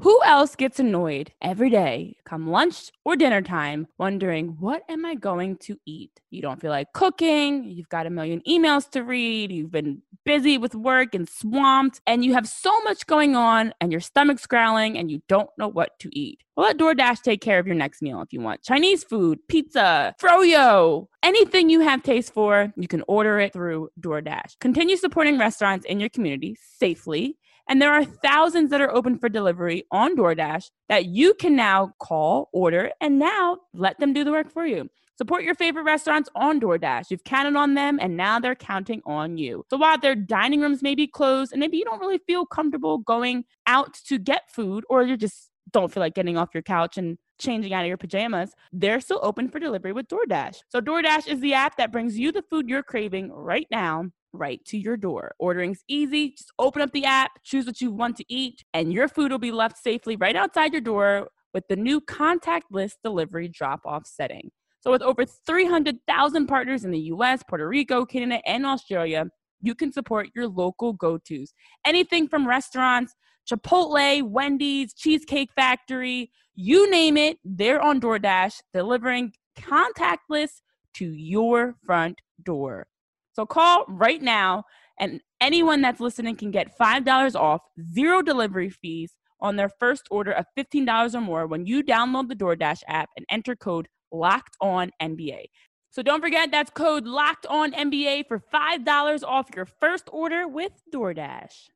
Who 0.00 0.20
else 0.24 0.56
gets 0.56 0.80
annoyed 0.80 1.32
every 1.40 1.70
day 1.70 2.16
come 2.24 2.50
lunch 2.50 2.90
or 3.04 3.14
dinner 3.14 3.40
time 3.40 3.86
wondering, 3.96 4.56
what 4.58 4.82
am 4.88 5.04
I 5.04 5.14
going 5.14 5.56
to 5.58 5.78
eat? 5.86 6.20
You 6.30 6.42
don't 6.42 6.60
feel 6.60 6.72
like 6.72 6.92
cooking, 6.92 7.64
you've 7.64 7.88
got 7.88 8.06
a 8.06 8.10
million 8.10 8.42
emails 8.48 8.90
to 8.90 9.04
read, 9.04 9.52
you've 9.52 9.70
been 9.70 10.02
busy 10.24 10.58
with 10.58 10.74
work 10.74 11.14
and 11.14 11.28
swamped, 11.28 12.00
and 12.08 12.24
you 12.24 12.34
have 12.34 12.48
so 12.48 12.76
much 12.80 13.06
going 13.06 13.36
on 13.36 13.72
and 13.80 13.92
your 13.92 14.00
stomach's 14.00 14.46
growling 14.46 14.98
and 14.98 15.12
you 15.12 15.22
don't 15.28 15.50
know 15.58 15.68
what 15.68 15.96
to 16.00 16.10
eat. 16.12 16.42
Well, 16.56 16.66
let 16.66 16.76
DoorDash 16.76 17.22
take 17.22 17.40
care 17.40 17.60
of 17.60 17.66
your 17.66 17.76
next 17.76 18.02
meal 18.02 18.20
if 18.20 18.32
you 18.32 18.40
want. 18.40 18.62
Chinese 18.62 19.04
food, 19.04 19.38
pizza, 19.48 20.14
froyo, 20.20 21.06
anything 21.22 21.70
you 21.70 21.80
have 21.80 22.02
taste 22.02 22.34
for, 22.34 22.72
you 22.76 22.88
can 22.88 23.04
order 23.06 23.38
it 23.38 23.52
through 23.52 23.90
DoorDash. 24.00 24.58
Continue 24.58 24.96
supporting 24.96 25.38
restaurants 25.38 25.86
in 25.86 26.00
your 26.00 26.08
community 26.08 26.56
safely 26.78 27.38
and 27.68 27.80
there 27.80 27.92
are 27.92 28.04
thousands 28.04 28.70
that 28.70 28.80
are 28.80 28.94
open 28.94 29.18
for 29.18 29.28
delivery 29.28 29.84
on 29.90 30.16
DoorDash 30.16 30.70
that 30.88 31.06
you 31.06 31.34
can 31.34 31.56
now 31.56 31.94
call, 31.98 32.50
order, 32.52 32.90
and 33.00 33.18
now 33.18 33.58
let 33.72 33.98
them 33.98 34.12
do 34.12 34.24
the 34.24 34.32
work 34.32 34.50
for 34.50 34.66
you. 34.66 34.88
Support 35.16 35.44
your 35.44 35.54
favorite 35.54 35.84
restaurants 35.84 36.28
on 36.34 36.60
DoorDash. 36.60 37.10
You've 37.10 37.22
counted 37.22 37.56
on 37.56 37.74
them 37.74 37.98
and 38.02 38.16
now 38.16 38.40
they're 38.40 38.56
counting 38.56 39.00
on 39.06 39.38
you. 39.38 39.64
So 39.70 39.76
while 39.76 39.96
their 39.96 40.16
dining 40.16 40.60
rooms 40.60 40.82
may 40.82 40.96
be 40.96 41.06
closed 41.06 41.52
and 41.52 41.60
maybe 41.60 41.76
you 41.76 41.84
don't 41.84 42.00
really 42.00 42.20
feel 42.26 42.44
comfortable 42.44 42.98
going 42.98 43.44
out 43.66 43.94
to 44.06 44.18
get 44.18 44.50
food 44.50 44.84
or 44.90 45.04
you 45.04 45.16
just 45.16 45.50
don't 45.70 45.92
feel 45.92 46.00
like 46.00 46.14
getting 46.14 46.36
off 46.36 46.50
your 46.52 46.64
couch 46.64 46.98
and 46.98 47.16
changing 47.38 47.72
out 47.72 47.82
of 47.82 47.88
your 47.88 47.96
pajamas, 47.96 48.54
they're 48.72 49.00
still 49.00 49.20
open 49.22 49.48
for 49.48 49.60
delivery 49.60 49.92
with 49.92 50.08
DoorDash. 50.08 50.56
So 50.68 50.80
DoorDash 50.80 51.28
is 51.28 51.40
the 51.40 51.54
app 51.54 51.76
that 51.76 51.92
brings 51.92 52.18
you 52.18 52.32
the 52.32 52.42
food 52.42 52.68
you're 52.68 52.82
craving 52.82 53.30
right 53.32 53.68
now 53.70 54.10
right 54.34 54.64
to 54.66 54.78
your 54.78 54.96
door. 54.96 55.34
Ordering's 55.38 55.82
easy. 55.88 56.30
Just 56.30 56.52
open 56.58 56.82
up 56.82 56.92
the 56.92 57.04
app, 57.04 57.30
choose 57.44 57.66
what 57.66 57.80
you 57.80 57.90
want 57.90 58.16
to 58.16 58.24
eat, 58.28 58.64
and 58.74 58.92
your 58.92 59.08
food 59.08 59.30
will 59.30 59.38
be 59.38 59.52
left 59.52 59.78
safely 59.78 60.16
right 60.16 60.36
outside 60.36 60.72
your 60.72 60.80
door 60.80 61.28
with 61.52 61.64
the 61.68 61.76
new 61.76 62.00
contactless 62.00 62.92
delivery 63.02 63.48
drop 63.48 63.80
off 63.86 64.06
setting. 64.06 64.50
So, 64.80 64.90
with 64.90 65.02
over 65.02 65.24
300,000 65.24 66.46
partners 66.46 66.84
in 66.84 66.90
the 66.90 66.98
US, 66.98 67.42
Puerto 67.48 67.66
Rico, 67.66 68.04
Canada, 68.04 68.42
and 68.46 68.66
Australia, 68.66 69.26
you 69.62 69.74
can 69.74 69.92
support 69.92 70.28
your 70.34 70.46
local 70.46 70.92
go 70.92 71.16
tos. 71.16 71.54
Anything 71.86 72.28
from 72.28 72.46
restaurants, 72.46 73.14
Chipotle, 73.50 74.22
Wendy's, 74.22 74.92
Cheesecake 74.92 75.50
Factory, 75.54 76.30
you 76.54 76.90
name 76.90 77.16
it, 77.16 77.38
they're 77.44 77.80
on 77.80 78.00
DoorDash 78.00 78.60
delivering 78.72 79.32
contactless 79.58 80.50
to 80.94 81.06
your 81.06 81.76
front 81.84 82.20
door. 82.42 82.86
So 83.34 83.44
call 83.44 83.84
right 83.88 84.22
now, 84.22 84.64
and 84.98 85.20
anyone 85.40 85.80
that's 85.80 86.00
listening 86.00 86.36
can 86.36 86.50
get 86.50 86.78
$5 86.78 87.34
off, 87.34 87.60
zero 87.92 88.22
delivery 88.22 88.70
fees 88.70 89.14
on 89.40 89.56
their 89.56 89.70
first 89.80 90.06
order 90.10 90.32
of 90.32 90.46
$15 90.56 91.14
or 91.14 91.20
more 91.20 91.46
when 91.46 91.66
you 91.66 91.82
download 91.82 92.28
the 92.28 92.36
DoorDash 92.36 92.82
app 92.88 93.10
and 93.16 93.26
enter 93.28 93.56
code 93.56 93.88
Locked 94.12 94.56
On 94.60 94.90
NBA. 95.02 95.46
So 95.90 96.02
don't 96.02 96.20
forget 96.20 96.50
that's 96.50 96.70
code 96.70 97.06
Locked 97.06 97.46
On 97.46 97.72
NBA 97.72 98.26
for 98.28 98.40
$5 98.52 99.24
off 99.24 99.48
your 99.54 99.66
first 99.66 100.08
order 100.12 100.48
with 100.48 100.72
DoorDash. 100.92 101.68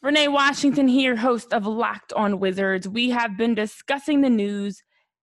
Renee 0.00 0.28
Washington 0.28 0.86
here, 0.86 1.16
host 1.16 1.52
of 1.52 1.66
Locked 1.66 2.12
On 2.12 2.38
Wizards. 2.38 2.86
We 2.86 3.10
have 3.10 3.36
been 3.36 3.56
discussing 3.56 4.20
the 4.20 4.30
news. 4.30 4.80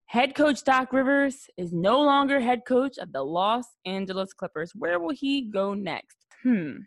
Head 0.08 0.36
coach 0.36 0.66
Doc 0.66 0.92
Rivers 0.92 1.48
is 1.56 1.72
no 1.72 2.02
longer 2.02 2.42
head 2.42 2.64
coach 2.68 2.98
of 2.98 3.14
the 3.14 3.24
Los 3.24 3.64
Angeles 3.86 4.34
Clippers. 4.34 4.74
Where 4.76 5.00
will 5.00 5.14
he 5.14 5.50
go 5.50 5.74
next? 5.74 6.18
Hmm. 6.44 6.80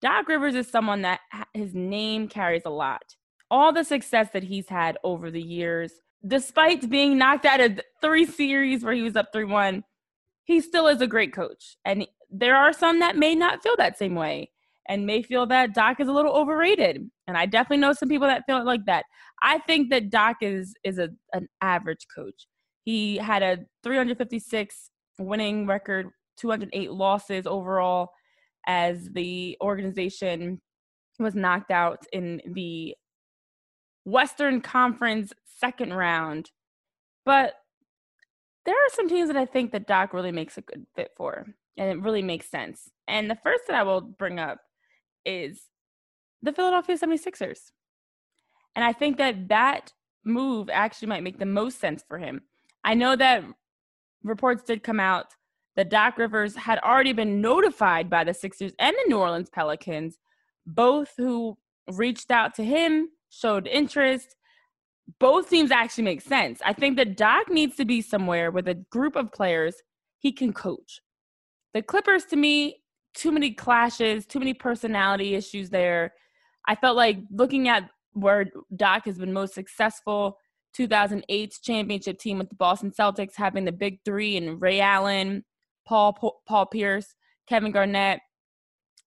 Doc 0.00 0.28
Rivers 0.28 0.54
is 0.54 0.70
someone 0.70 1.02
that 1.02 1.20
his 1.52 1.74
name 1.74 2.26
carries 2.26 2.62
a 2.64 2.70
lot. 2.70 3.02
All 3.50 3.70
the 3.70 3.84
success 3.84 4.28
that 4.32 4.44
he's 4.44 4.70
had 4.70 4.96
over 5.04 5.30
the 5.30 5.42
years, 5.42 5.92
despite 6.26 6.88
being 6.88 7.18
knocked 7.18 7.44
out 7.44 7.60
of 7.60 7.82
three 8.00 8.24
series 8.24 8.82
where 8.82 8.94
he 8.94 9.02
was 9.02 9.14
up 9.14 9.26
3 9.30 9.44
1, 9.44 9.84
he 10.44 10.62
still 10.62 10.88
is 10.88 11.02
a 11.02 11.06
great 11.06 11.34
coach. 11.34 11.76
And 11.84 12.06
there 12.30 12.56
are 12.56 12.72
some 12.72 13.00
that 13.00 13.18
may 13.18 13.34
not 13.34 13.62
feel 13.62 13.76
that 13.76 13.98
same 13.98 14.14
way 14.14 14.52
and 14.88 15.06
may 15.06 15.22
feel 15.22 15.46
that 15.46 15.74
Doc 15.74 16.00
is 16.00 16.08
a 16.08 16.12
little 16.12 16.32
overrated. 16.32 17.08
And 17.26 17.36
I 17.36 17.46
definitely 17.46 17.78
know 17.78 17.92
some 17.92 18.08
people 18.08 18.26
that 18.26 18.44
feel 18.46 18.64
like 18.64 18.84
that. 18.86 19.04
I 19.42 19.58
think 19.58 19.90
that 19.90 20.10
Doc 20.10 20.38
is 20.40 20.74
is 20.84 20.98
a, 20.98 21.10
an 21.32 21.48
average 21.60 22.06
coach. 22.14 22.46
He 22.84 23.16
had 23.16 23.42
a 23.42 23.58
356 23.84 24.90
winning 25.18 25.66
record, 25.66 26.08
208 26.38 26.90
losses 26.90 27.46
overall 27.46 28.10
as 28.66 29.08
the 29.12 29.56
organization 29.62 30.60
was 31.18 31.34
knocked 31.34 31.70
out 31.70 32.04
in 32.12 32.40
the 32.46 32.94
Western 34.04 34.60
Conference 34.60 35.32
second 35.44 35.92
round. 35.92 36.50
But 37.24 37.54
there 38.64 38.74
are 38.74 38.90
some 38.94 39.08
teams 39.08 39.28
that 39.28 39.36
I 39.36 39.46
think 39.46 39.72
that 39.72 39.86
Doc 39.86 40.12
really 40.12 40.32
makes 40.32 40.58
a 40.58 40.62
good 40.62 40.86
fit 40.94 41.10
for, 41.16 41.46
and 41.76 41.90
it 41.90 42.02
really 42.02 42.22
makes 42.22 42.50
sense. 42.50 42.90
And 43.08 43.30
the 43.30 43.38
first 43.42 43.64
that 43.68 43.76
I 43.76 43.82
will 43.82 44.00
bring 44.00 44.38
up 44.38 44.58
is 45.24 45.62
the 46.42 46.52
Philadelphia 46.52 46.96
76ers. 46.96 47.72
And 48.74 48.84
I 48.84 48.92
think 48.92 49.18
that 49.18 49.48
that 49.48 49.92
move 50.24 50.68
actually 50.72 51.08
might 51.08 51.22
make 51.22 51.38
the 51.38 51.46
most 51.46 51.80
sense 51.80 52.04
for 52.06 52.18
him. 52.18 52.42
I 52.84 52.94
know 52.94 53.16
that 53.16 53.44
reports 54.22 54.62
did 54.62 54.82
come 54.82 55.00
out 55.00 55.26
that 55.76 55.90
Doc 55.90 56.18
Rivers 56.18 56.56
had 56.56 56.78
already 56.80 57.12
been 57.12 57.40
notified 57.40 58.10
by 58.10 58.24
the 58.24 58.34
Sixers 58.34 58.72
and 58.78 58.94
the 58.94 59.08
New 59.08 59.18
Orleans 59.18 59.50
Pelicans, 59.50 60.18
both 60.66 61.12
who 61.16 61.56
reached 61.92 62.30
out 62.30 62.54
to 62.56 62.64
him, 62.64 63.08
showed 63.30 63.66
interest. 63.66 64.36
Both 65.18 65.50
teams 65.50 65.70
actually 65.70 66.04
make 66.04 66.20
sense. 66.20 66.60
I 66.64 66.72
think 66.72 66.96
that 66.96 67.16
Doc 67.16 67.48
needs 67.48 67.76
to 67.76 67.84
be 67.84 68.02
somewhere 68.02 68.50
with 68.50 68.68
a 68.68 68.74
group 68.74 69.16
of 69.16 69.32
players 69.32 69.76
he 70.18 70.32
can 70.32 70.52
coach. 70.52 71.00
The 71.72 71.82
Clippers, 71.82 72.24
to 72.26 72.36
me, 72.36 72.82
too 73.14 73.32
many 73.32 73.52
clashes, 73.52 74.26
too 74.26 74.38
many 74.38 74.54
personality 74.54 75.34
issues 75.34 75.70
there. 75.70 76.12
I 76.66 76.74
felt 76.74 76.96
like 76.96 77.18
looking 77.30 77.68
at 77.68 77.90
where 78.12 78.46
Doc 78.76 79.04
has 79.06 79.18
been 79.18 79.32
most 79.32 79.54
successful, 79.54 80.38
2008 80.74 81.58
championship 81.62 82.18
team 82.18 82.38
with 82.38 82.48
the 82.48 82.54
Boston 82.54 82.90
Celtics 82.90 83.34
having 83.34 83.64
the 83.64 83.72
big 83.72 83.98
three 84.04 84.36
and 84.36 84.60
Ray 84.60 84.80
Allen, 84.80 85.44
Paul 85.86 86.40
Paul 86.46 86.66
Pierce, 86.66 87.14
Kevin 87.48 87.72
Garnett. 87.72 88.20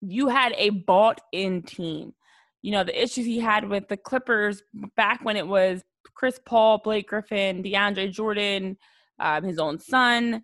you 0.01 0.27
had 0.27 0.53
a 0.57 0.69
bought 0.69 1.21
in 1.31 1.61
team. 1.61 2.13
You 2.61 2.71
know, 2.71 2.83
the 2.83 3.01
issues 3.01 3.25
he 3.25 3.39
had 3.39 3.67
with 3.67 3.87
the 3.87 3.97
Clippers 3.97 4.63
back 4.95 5.23
when 5.23 5.37
it 5.37 5.47
was 5.47 5.83
Chris 6.13 6.39
Paul, 6.45 6.79
Blake 6.79 7.07
Griffin, 7.07 7.63
DeAndre 7.63 8.11
Jordan, 8.11 8.77
um, 9.19 9.43
his 9.43 9.59
own 9.59 9.79
son. 9.79 10.43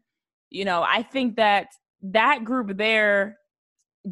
You 0.50 0.66
know, 0.66 0.84
I 0.84 1.04
think 1.04 1.36
that 1.36 1.68
that 2.02 2.44
group 2.44 2.78
there 2.78 3.39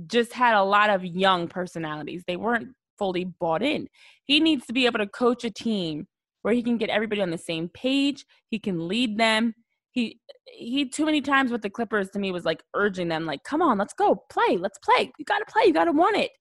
just 0.07 0.33
had 0.33 0.55
a 0.55 0.63
lot 0.63 0.89
of 0.89 1.05
young 1.05 1.47
personalities. 1.47 2.23
They 2.27 2.37
weren't 2.37 2.69
mm. 2.69 2.73
fully 2.97 3.25
bought 3.25 3.63
in. 3.63 3.87
He 4.25 4.39
needs 4.39 4.65
to 4.67 4.73
be 4.73 4.85
able 4.85 4.99
to 4.99 5.07
coach 5.07 5.43
a 5.43 5.51
team 5.51 6.07
where 6.41 6.53
he 6.53 6.63
can 6.63 6.77
get 6.77 6.89
everybody 6.89 7.21
on 7.21 7.31
the 7.31 7.37
same 7.37 7.69
page. 7.69 8.25
He 8.49 8.59
can 8.59 8.87
lead 8.87 9.17
them. 9.17 9.53
He 9.91 10.19
he 10.45 10.87
too 10.87 11.05
many 11.05 11.21
times 11.21 11.51
with 11.51 11.61
the 11.61 11.69
Clippers 11.69 12.09
to 12.11 12.19
me 12.19 12.31
was 12.31 12.45
like 12.45 12.63
urging 12.75 13.07
them 13.07 13.25
like, 13.25 13.43
"Come 13.43 13.61
on, 13.61 13.77
let's 13.77 13.93
go. 13.93 14.23
Play. 14.29 14.57
Let's 14.57 14.77
play. 14.79 15.11
You 15.17 15.25
got 15.25 15.39
to 15.39 15.45
play. 15.51 15.63
You 15.65 15.73
got 15.73 15.85
to 15.85 15.91
want 15.91 16.17
it." 16.17 16.31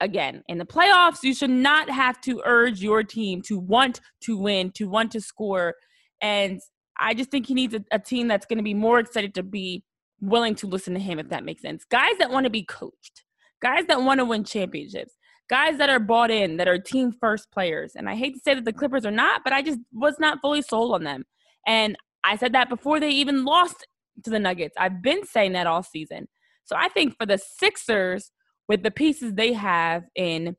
Again, 0.00 0.44
in 0.48 0.58
the 0.58 0.64
playoffs, 0.64 1.24
you 1.24 1.34
should 1.34 1.50
not 1.50 1.90
have 1.90 2.20
to 2.20 2.40
urge 2.44 2.80
your 2.80 3.02
team 3.02 3.42
to 3.42 3.58
want 3.58 4.00
to 4.22 4.38
win, 4.38 4.70
to 4.76 4.88
want 4.88 5.10
to 5.12 5.20
score. 5.20 5.74
And 6.22 6.60
I 7.00 7.14
just 7.14 7.30
think 7.30 7.46
he 7.46 7.54
needs 7.54 7.74
a, 7.74 7.84
a 7.90 7.98
team 7.98 8.28
that's 8.28 8.46
going 8.46 8.58
to 8.58 8.64
be 8.64 8.74
more 8.74 9.00
excited 9.00 9.34
to 9.34 9.42
be 9.42 9.82
willing 10.20 10.54
to 10.56 10.66
listen 10.66 10.94
to 10.94 11.00
him, 11.00 11.18
if 11.18 11.28
that 11.28 11.44
makes 11.44 11.62
sense. 11.62 11.84
Guys 11.84 12.18
that 12.18 12.30
want 12.30 12.44
to 12.44 12.50
be 12.50 12.64
coached, 12.64 13.24
guys 13.62 13.86
that 13.86 14.02
want 14.02 14.20
to 14.20 14.24
win 14.24 14.44
championships, 14.44 15.14
guys 15.48 15.78
that 15.78 15.90
are 15.90 16.00
bought 16.00 16.30
in, 16.30 16.56
that 16.58 16.68
are 16.68 16.78
team 16.78 17.12
first 17.20 17.50
players. 17.50 17.92
And 17.94 18.08
I 18.08 18.14
hate 18.14 18.34
to 18.34 18.40
say 18.44 18.54
that 18.54 18.64
the 18.64 18.72
Clippers 18.72 19.06
are 19.06 19.10
not, 19.10 19.42
but 19.44 19.52
I 19.52 19.62
just 19.62 19.78
was 19.92 20.16
not 20.18 20.40
fully 20.40 20.62
sold 20.62 20.94
on 20.94 21.04
them. 21.04 21.24
And 21.66 21.96
I 22.24 22.36
said 22.36 22.52
that 22.52 22.68
before 22.68 23.00
they 23.00 23.10
even 23.10 23.44
lost 23.44 23.86
to 24.24 24.30
the 24.30 24.38
Nuggets. 24.38 24.74
I've 24.78 25.02
been 25.02 25.24
saying 25.24 25.52
that 25.52 25.66
all 25.66 25.82
season. 25.82 26.28
So 26.64 26.76
I 26.76 26.88
think 26.88 27.14
for 27.18 27.26
the 27.26 27.38
Sixers, 27.38 28.30
with 28.68 28.82
the 28.82 28.90
pieces 28.90 29.34
they 29.34 29.54
have 29.54 30.04
in 30.14 30.56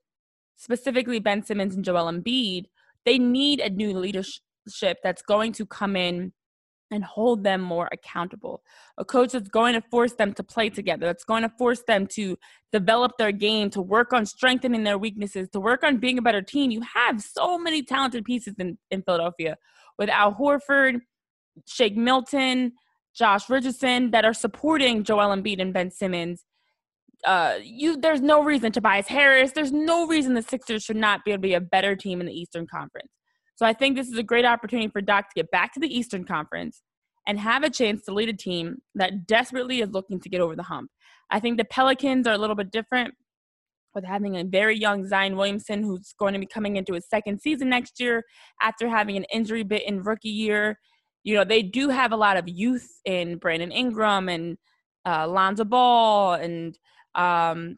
specifically 0.55 1.19
Ben 1.19 1.43
Simmons 1.43 1.75
and 1.75 1.85
Joel 1.85 2.11
Embiid, 2.11 2.65
they 3.05 3.19
need 3.19 3.59
a 3.59 3.69
new 3.69 3.93
leadership 3.93 4.97
that's 5.03 5.21
going 5.21 5.53
to 5.53 5.65
come 5.65 5.95
in 5.95 6.33
and 6.91 7.03
hold 7.03 7.43
them 7.43 7.61
more 7.61 7.89
accountable. 7.91 8.61
A 8.97 9.05
coach 9.05 9.31
that's 9.31 9.49
going 9.49 9.73
to 9.73 9.81
force 9.89 10.13
them 10.13 10.33
to 10.33 10.43
play 10.43 10.69
together, 10.69 11.05
that's 11.05 11.23
going 11.23 11.43
to 11.43 11.49
force 11.57 11.83
them 11.87 12.07
to 12.07 12.37
develop 12.71 13.13
their 13.17 13.31
game, 13.31 13.69
to 13.71 13.81
work 13.81 14.13
on 14.13 14.25
strengthening 14.25 14.83
their 14.83 14.97
weaknesses, 14.97 15.49
to 15.49 15.59
work 15.59 15.83
on 15.83 15.97
being 15.97 16.17
a 16.17 16.21
better 16.21 16.41
team. 16.41 16.71
You 16.71 16.81
have 16.95 17.21
so 17.21 17.57
many 17.57 17.83
talented 17.83 18.25
pieces 18.25 18.55
in, 18.59 18.77
in 18.91 19.03
Philadelphia 19.03 19.57
with 19.97 20.09
Al 20.09 20.33
Horford, 20.33 20.99
Shake 21.67 21.95
Milton, 21.95 22.73
Josh 23.15 23.49
Richardson 23.49 24.11
that 24.11 24.25
are 24.25 24.33
supporting 24.33 25.03
Joel 25.03 25.35
Embiid 25.35 25.61
and 25.61 25.73
Ben 25.73 25.91
Simmons. 25.91 26.45
Uh, 27.25 27.55
you 27.61 27.97
there's 27.97 28.21
no 28.21 28.41
reason 28.41 28.71
Tobias 28.71 29.07
Harris. 29.07 29.51
There's 29.51 29.73
no 29.73 30.07
reason 30.07 30.35
the 30.35 30.41
Sixers 30.41 30.83
should 30.83 30.95
not 30.95 31.25
be 31.25 31.31
able 31.31 31.39
to 31.39 31.47
be 31.47 31.53
a 31.53 31.59
better 31.59 31.95
team 31.95 32.21
in 32.21 32.27
the 32.27 32.33
Eastern 32.33 32.65
Conference. 32.65 33.09
So 33.59 33.65
I 33.65 33.73
think 33.73 33.97
this 33.97 34.07
is 34.07 34.17
a 34.17 34.23
great 34.23 34.45
opportunity 34.45 34.87
for 34.87 35.01
Doc 35.01 35.27
to 35.27 35.33
get 35.35 35.51
back 35.51 35.73
to 35.73 35.81
the 35.81 35.93
Eastern 35.93 36.23
Conference 36.23 36.81
and 37.27 37.37
have 37.37 37.61
a 37.63 37.69
chance 37.69 38.05
to 38.05 38.13
lead 38.13 38.29
a 38.29 38.33
team 38.33 38.77
that 38.95 39.27
desperately 39.27 39.81
is 39.81 39.89
looking 39.89 40.17
to 40.21 40.29
get 40.29 40.39
over 40.39 40.55
the 40.55 40.63
hump. 40.63 40.89
I 41.29 41.41
think 41.41 41.57
the 41.57 41.65
Pelicans 41.65 42.25
are 42.25 42.33
a 42.33 42.37
little 42.37 42.55
bit 42.55 42.71
different 42.71 43.15
with 43.93 44.05
having 44.05 44.37
a 44.37 44.45
very 44.45 44.77
young 44.77 45.05
Zion 45.05 45.35
Williamson 45.35 45.83
who's 45.83 46.13
going 46.17 46.31
to 46.31 46.39
be 46.39 46.45
coming 46.45 46.77
into 46.77 46.93
his 46.93 47.09
second 47.09 47.41
season 47.41 47.67
next 47.67 47.99
year 47.99 48.23
after 48.61 48.87
having 48.87 49.17
an 49.17 49.25
injury 49.25 49.63
bit 49.63 49.85
in 49.85 50.03
rookie 50.03 50.29
year. 50.29 50.79
You 51.25 51.35
know, 51.35 51.43
they 51.43 51.61
do 51.61 51.89
have 51.89 52.13
a 52.13 52.17
lot 52.17 52.37
of 52.37 52.47
youth 52.47 52.87
in 53.03 53.39
Brandon 53.39 53.73
Ingram 53.73 54.29
and 54.29 54.57
uh, 55.05 55.27
Lonzo 55.27 55.65
Ball 55.65 56.35
and 56.35 56.79
um, 57.13 57.75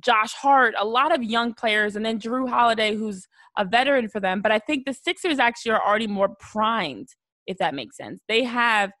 Josh 0.00 0.32
Hart, 0.34 0.74
a 0.78 0.84
lot 0.84 1.14
of 1.14 1.22
young 1.22 1.54
players, 1.54 1.96
and 1.96 2.04
then 2.04 2.18
Jrue 2.18 2.48
Holiday, 2.48 2.94
who's 2.94 3.26
a 3.56 3.64
veteran 3.64 4.08
for 4.08 4.20
them. 4.20 4.42
But 4.42 4.52
I 4.52 4.58
think 4.58 4.84
the 4.84 4.92
Sixers 4.92 5.38
actually 5.38 5.72
are 5.72 5.82
already 5.82 6.06
more 6.06 6.30
primed, 6.38 7.08
if 7.46 7.58
that 7.58 7.74
makes 7.74 7.96
sense. 7.96 8.20
They 8.28 8.44
have 8.44 8.92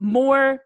more 0.00 0.60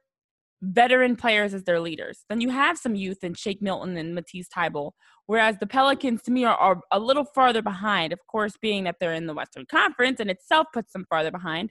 veteran 0.62 1.16
players 1.16 1.53
as 1.53 1.64
their 1.64 1.81
leaders. 1.81 2.24
Then 2.29 2.40
you 2.40 2.48
have 2.51 2.79
some 2.79 2.94
youth 2.94 3.22
in 3.22 3.35
Shake 3.35 3.61
Milton 3.61 3.96
and 3.96 4.14
Matisse 4.14 4.48
Thybulle, 4.48 4.92
whereas 5.27 5.57
the 5.59 5.66
Pelicans 5.66 6.22
to 6.22 6.31
me 6.31 6.44
are, 6.44 6.57
are 6.57 6.81
a 6.90 6.98
little 6.98 7.24
farther 7.24 7.62
behind. 7.62 8.12
Of 8.12 8.20
course, 8.27 8.55
being 8.61 8.85
that 8.85 8.96
they're 8.98 9.12
in 9.12 9.27
the 9.27 9.35
Western 9.35 9.66
Conference 9.66 10.20
and 10.20 10.31
itself 10.31 10.68
puts 10.72 10.92
them 10.92 11.05
farther 11.09 11.31
behind. 11.31 11.70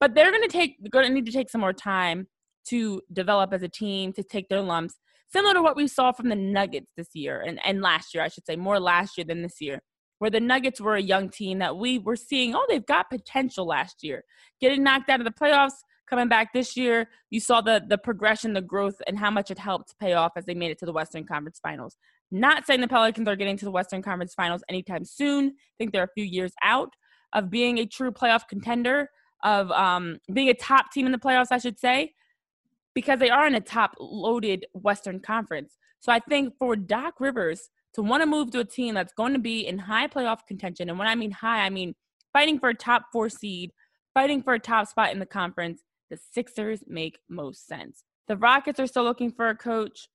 But 0.00 0.14
they're 0.14 0.32
going 0.32 0.42
to 0.42 0.48
take 0.48 0.76
going 0.90 1.06
to 1.06 1.12
need 1.12 1.26
to 1.26 1.32
take 1.32 1.48
some 1.48 1.60
more 1.60 1.72
time 1.72 2.26
to 2.68 3.00
develop 3.12 3.52
as 3.52 3.62
a 3.62 3.68
team, 3.68 4.12
to 4.14 4.22
take 4.24 4.48
their 4.48 4.60
lumps 4.60 4.96
similar 5.34 5.54
to 5.54 5.62
what 5.62 5.76
we 5.76 5.88
saw 5.88 6.12
from 6.12 6.28
the 6.28 6.36
Nuggets 6.36 6.92
this 6.96 7.08
year 7.12 7.40
and, 7.40 7.58
and 7.64 7.82
last 7.82 8.14
year, 8.14 8.22
I 8.22 8.28
should 8.28 8.46
say, 8.46 8.54
more 8.54 8.78
last 8.78 9.18
year 9.18 9.24
than 9.24 9.42
this 9.42 9.60
year, 9.60 9.80
where 10.20 10.30
the 10.30 10.40
Nuggets 10.40 10.80
were 10.80 10.94
a 10.94 11.02
young 11.02 11.28
team 11.28 11.58
that 11.58 11.76
we 11.76 11.98
were 11.98 12.16
seeing, 12.16 12.54
oh, 12.54 12.64
they've 12.68 12.86
got 12.86 13.10
potential 13.10 13.66
last 13.66 14.04
year. 14.04 14.22
Getting 14.60 14.84
knocked 14.84 15.10
out 15.10 15.20
of 15.20 15.24
the 15.24 15.32
playoffs, 15.32 15.74
coming 16.08 16.28
back 16.28 16.52
this 16.52 16.76
year, 16.76 17.08
you 17.30 17.40
saw 17.40 17.60
the 17.60 17.82
the 17.88 17.98
progression, 17.98 18.52
the 18.52 18.62
growth, 18.62 18.94
and 19.06 19.18
how 19.18 19.30
much 19.30 19.50
it 19.50 19.58
helped 19.58 19.98
pay 19.98 20.12
off 20.12 20.32
as 20.36 20.44
they 20.44 20.54
made 20.54 20.70
it 20.70 20.78
to 20.78 20.86
the 20.86 20.92
Western 20.92 21.24
Conference 21.24 21.58
Finals. 21.60 21.96
Not 22.30 22.66
saying 22.66 22.80
the 22.80 22.88
Pelicans 22.88 23.26
are 23.26 23.36
getting 23.36 23.56
to 23.56 23.64
the 23.64 23.70
Western 23.70 24.02
Conference 24.02 24.34
Finals 24.34 24.62
anytime 24.68 25.04
soon. 25.04 25.48
I 25.48 25.74
think 25.78 25.92
they're 25.92 26.04
a 26.04 26.14
few 26.14 26.24
years 26.24 26.52
out 26.62 26.90
of 27.32 27.50
being 27.50 27.78
a 27.78 27.86
true 27.86 28.12
playoff 28.12 28.46
contender, 28.48 29.08
of 29.42 29.70
um, 29.72 30.18
being 30.32 30.48
a 30.48 30.54
top 30.54 30.92
team 30.92 31.06
in 31.06 31.12
the 31.12 31.18
playoffs, 31.18 31.48
I 31.50 31.58
should 31.58 31.78
say 31.80 32.12
because 32.94 33.18
they 33.18 33.30
are 33.30 33.46
in 33.46 33.54
a 33.54 33.60
top 33.60 33.94
loaded 33.98 34.66
Western 34.72 35.20
Conference. 35.20 35.76
So 36.00 36.12
I 36.12 36.20
think 36.20 36.54
for 36.58 36.76
Doc 36.76 37.14
Rivers 37.18 37.68
to 37.94 38.02
want 38.02 38.22
to 38.22 38.26
move 38.26 38.50
to 38.52 38.60
a 38.60 38.64
team 38.64 38.94
that's 38.94 39.12
going 39.12 39.32
to 39.32 39.38
be 39.38 39.66
in 39.66 39.78
high 39.78 40.08
playoff 40.08 40.40
contention, 40.46 40.88
and 40.88 40.98
when 40.98 41.08
I 41.08 41.14
mean 41.14 41.30
high, 41.30 41.60
I 41.60 41.70
mean 41.70 41.94
fighting 42.32 42.58
for 42.58 42.68
a 42.68 42.74
top 42.74 43.06
four 43.12 43.28
seed, 43.28 43.70
fighting 44.12 44.42
for 44.42 44.54
a 44.54 44.60
top 44.60 44.88
spot 44.88 45.12
in 45.12 45.18
the 45.18 45.26
conference, 45.26 45.82
the 46.10 46.18
Sixers 46.32 46.84
make 46.86 47.18
most 47.28 47.66
sense. 47.66 48.04
The 48.28 48.36
Rockets 48.36 48.80
are 48.80 48.86
still 48.86 49.04
looking 49.04 49.32
for 49.32 49.48
a 49.48 49.56
coach. 49.56 50.08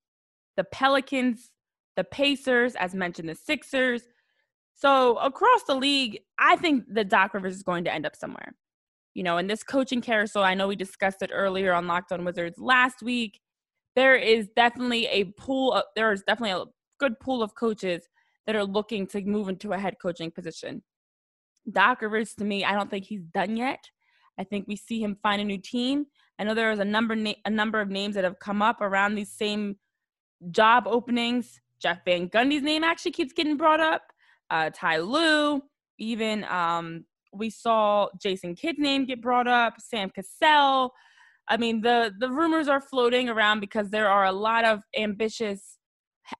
The 0.57 0.63
Pelicans, 0.63 1.51
the 1.95 2.03
Pacers, 2.03 2.75
as 2.75 2.93
mentioned, 2.93 3.29
the 3.29 3.35
Sixers. 3.35 4.03
So 4.75 5.17
across 5.17 5.63
the 5.63 5.75
league, 5.75 6.19
I 6.39 6.55
think 6.55 6.85
the 6.91 7.03
Doc 7.03 7.33
Rivers 7.33 7.55
is 7.55 7.63
going 7.63 7.83
to 7.85 7.93
end 7.93 8.05
up 8.05 8.15
somewhere 8.15 8.55
you 9.13 9.23
know, 9.23 9.37
in 9.37 9.47
this 9.47 9.63
coaching 9.63 10.01
carousel, 10.01 10.43
I 10.43 10.53
know 10.53 10.67
we 10.67 10.75
discussed 10.75 11.21
it 11.21 11.31
earlier 11.33 11.73
on 11.73 11.87
Locked 11.87 12.11
On 12.11 12.23
Wizards 12.23 12.57
last 12.59 13.01
week. 13.01 13.39
There 13.95 14.15
is 14.15 14.47
definitely 14.55 15.07
a 15.07 15.25
pool. 15.37 15.73
Of, 15.73 15.83
there 15.95 16.11
is 16.11 16.23
definitely 16.23 16.61
a 16.61 16.65
good 16.99 17.19
pool 17.19 17.41
of 17.41 17.55
coaches 17.55 18.07
that 18.45 18.55
are 18.55 18.63
looking 18.63 19.07
to 19.07 19.21
move 19.21 19.49
into 19.49 19.73
a 19.73 19.77
head 19.77 19.95
coaching 20.01 20.31
position. 20.31 20.83
Doc 21.71 22.01
Rivers, 22.01 22.33
to 22.35 22.45
me, 22.45 22.63
I 22.63 22.73
don't 22.73 22.89
think 22.89 23.05
he's 23.05 23.23
done 23.33 23.57
yet. 23.57 23.83
I 24.39 24.43
think 24.43 24.65
we 24.67 24.75
see 24.75 25.01
him 25.01 25.17
find 25.21 25.41
a 25.41 25.45
new 25.45 25.57
team. 25.57 26.05
I 26.39 26.45
know 26.45 26.53
there 26.53 26.71
is 26.71 26.79
a 26.79 26.85
number 26.85 27.15
a 27.45 27.49
number 27.49 27.81
of 27.81 27.89
names 27.89 28.15
that 28.15 28.23
have 28.23 28.39
come 28.39 28.61
up 28.61 28.79
around 28.79 29.15
these 29.15 29.31
same 29.31 29.75
job 30.51 30.85
openings. 30.87 31.59
Jeff 31.81 31.99
Van 32.05 32.29
Gundy's 32.29 32.63
name 32.63 32.83
actually 32.83 33.11
keeps 33.11 33.33
getting 33.33 33.57
brought 33.57 33.79
up. 33.79 34.03
Uh, 34.49 34.69
Ty 34.73 34.99
Lue, 34.99 35.61
even 35.97 36.43
um, 36.45 37.05
we 37.31 37.49
saw 37.49 38.07
Jason 38.21 38.55
Kidd's 38.55 38.79
name 38.79 39.05
get 39.05 39.21
brought 39.21 39.47
up, 39.47 39.75
Sam 39.79 40.09
Cassell. 40.09 40.91
I 41.47 41.57
mean, 41.57 41.81
the 41.81 42.11
the 42.19 42.29
rumors 42.29 42.67
are 42.67 42.81
floating 42.81 43.29
around 43.29 43.59
because 43.59 43.89
there 43.89 44.07
are 44.07 44.25
a 44.25 44.31
lot 44.31 44.65
of 44.65 44.81
ambitious 44.97 45.77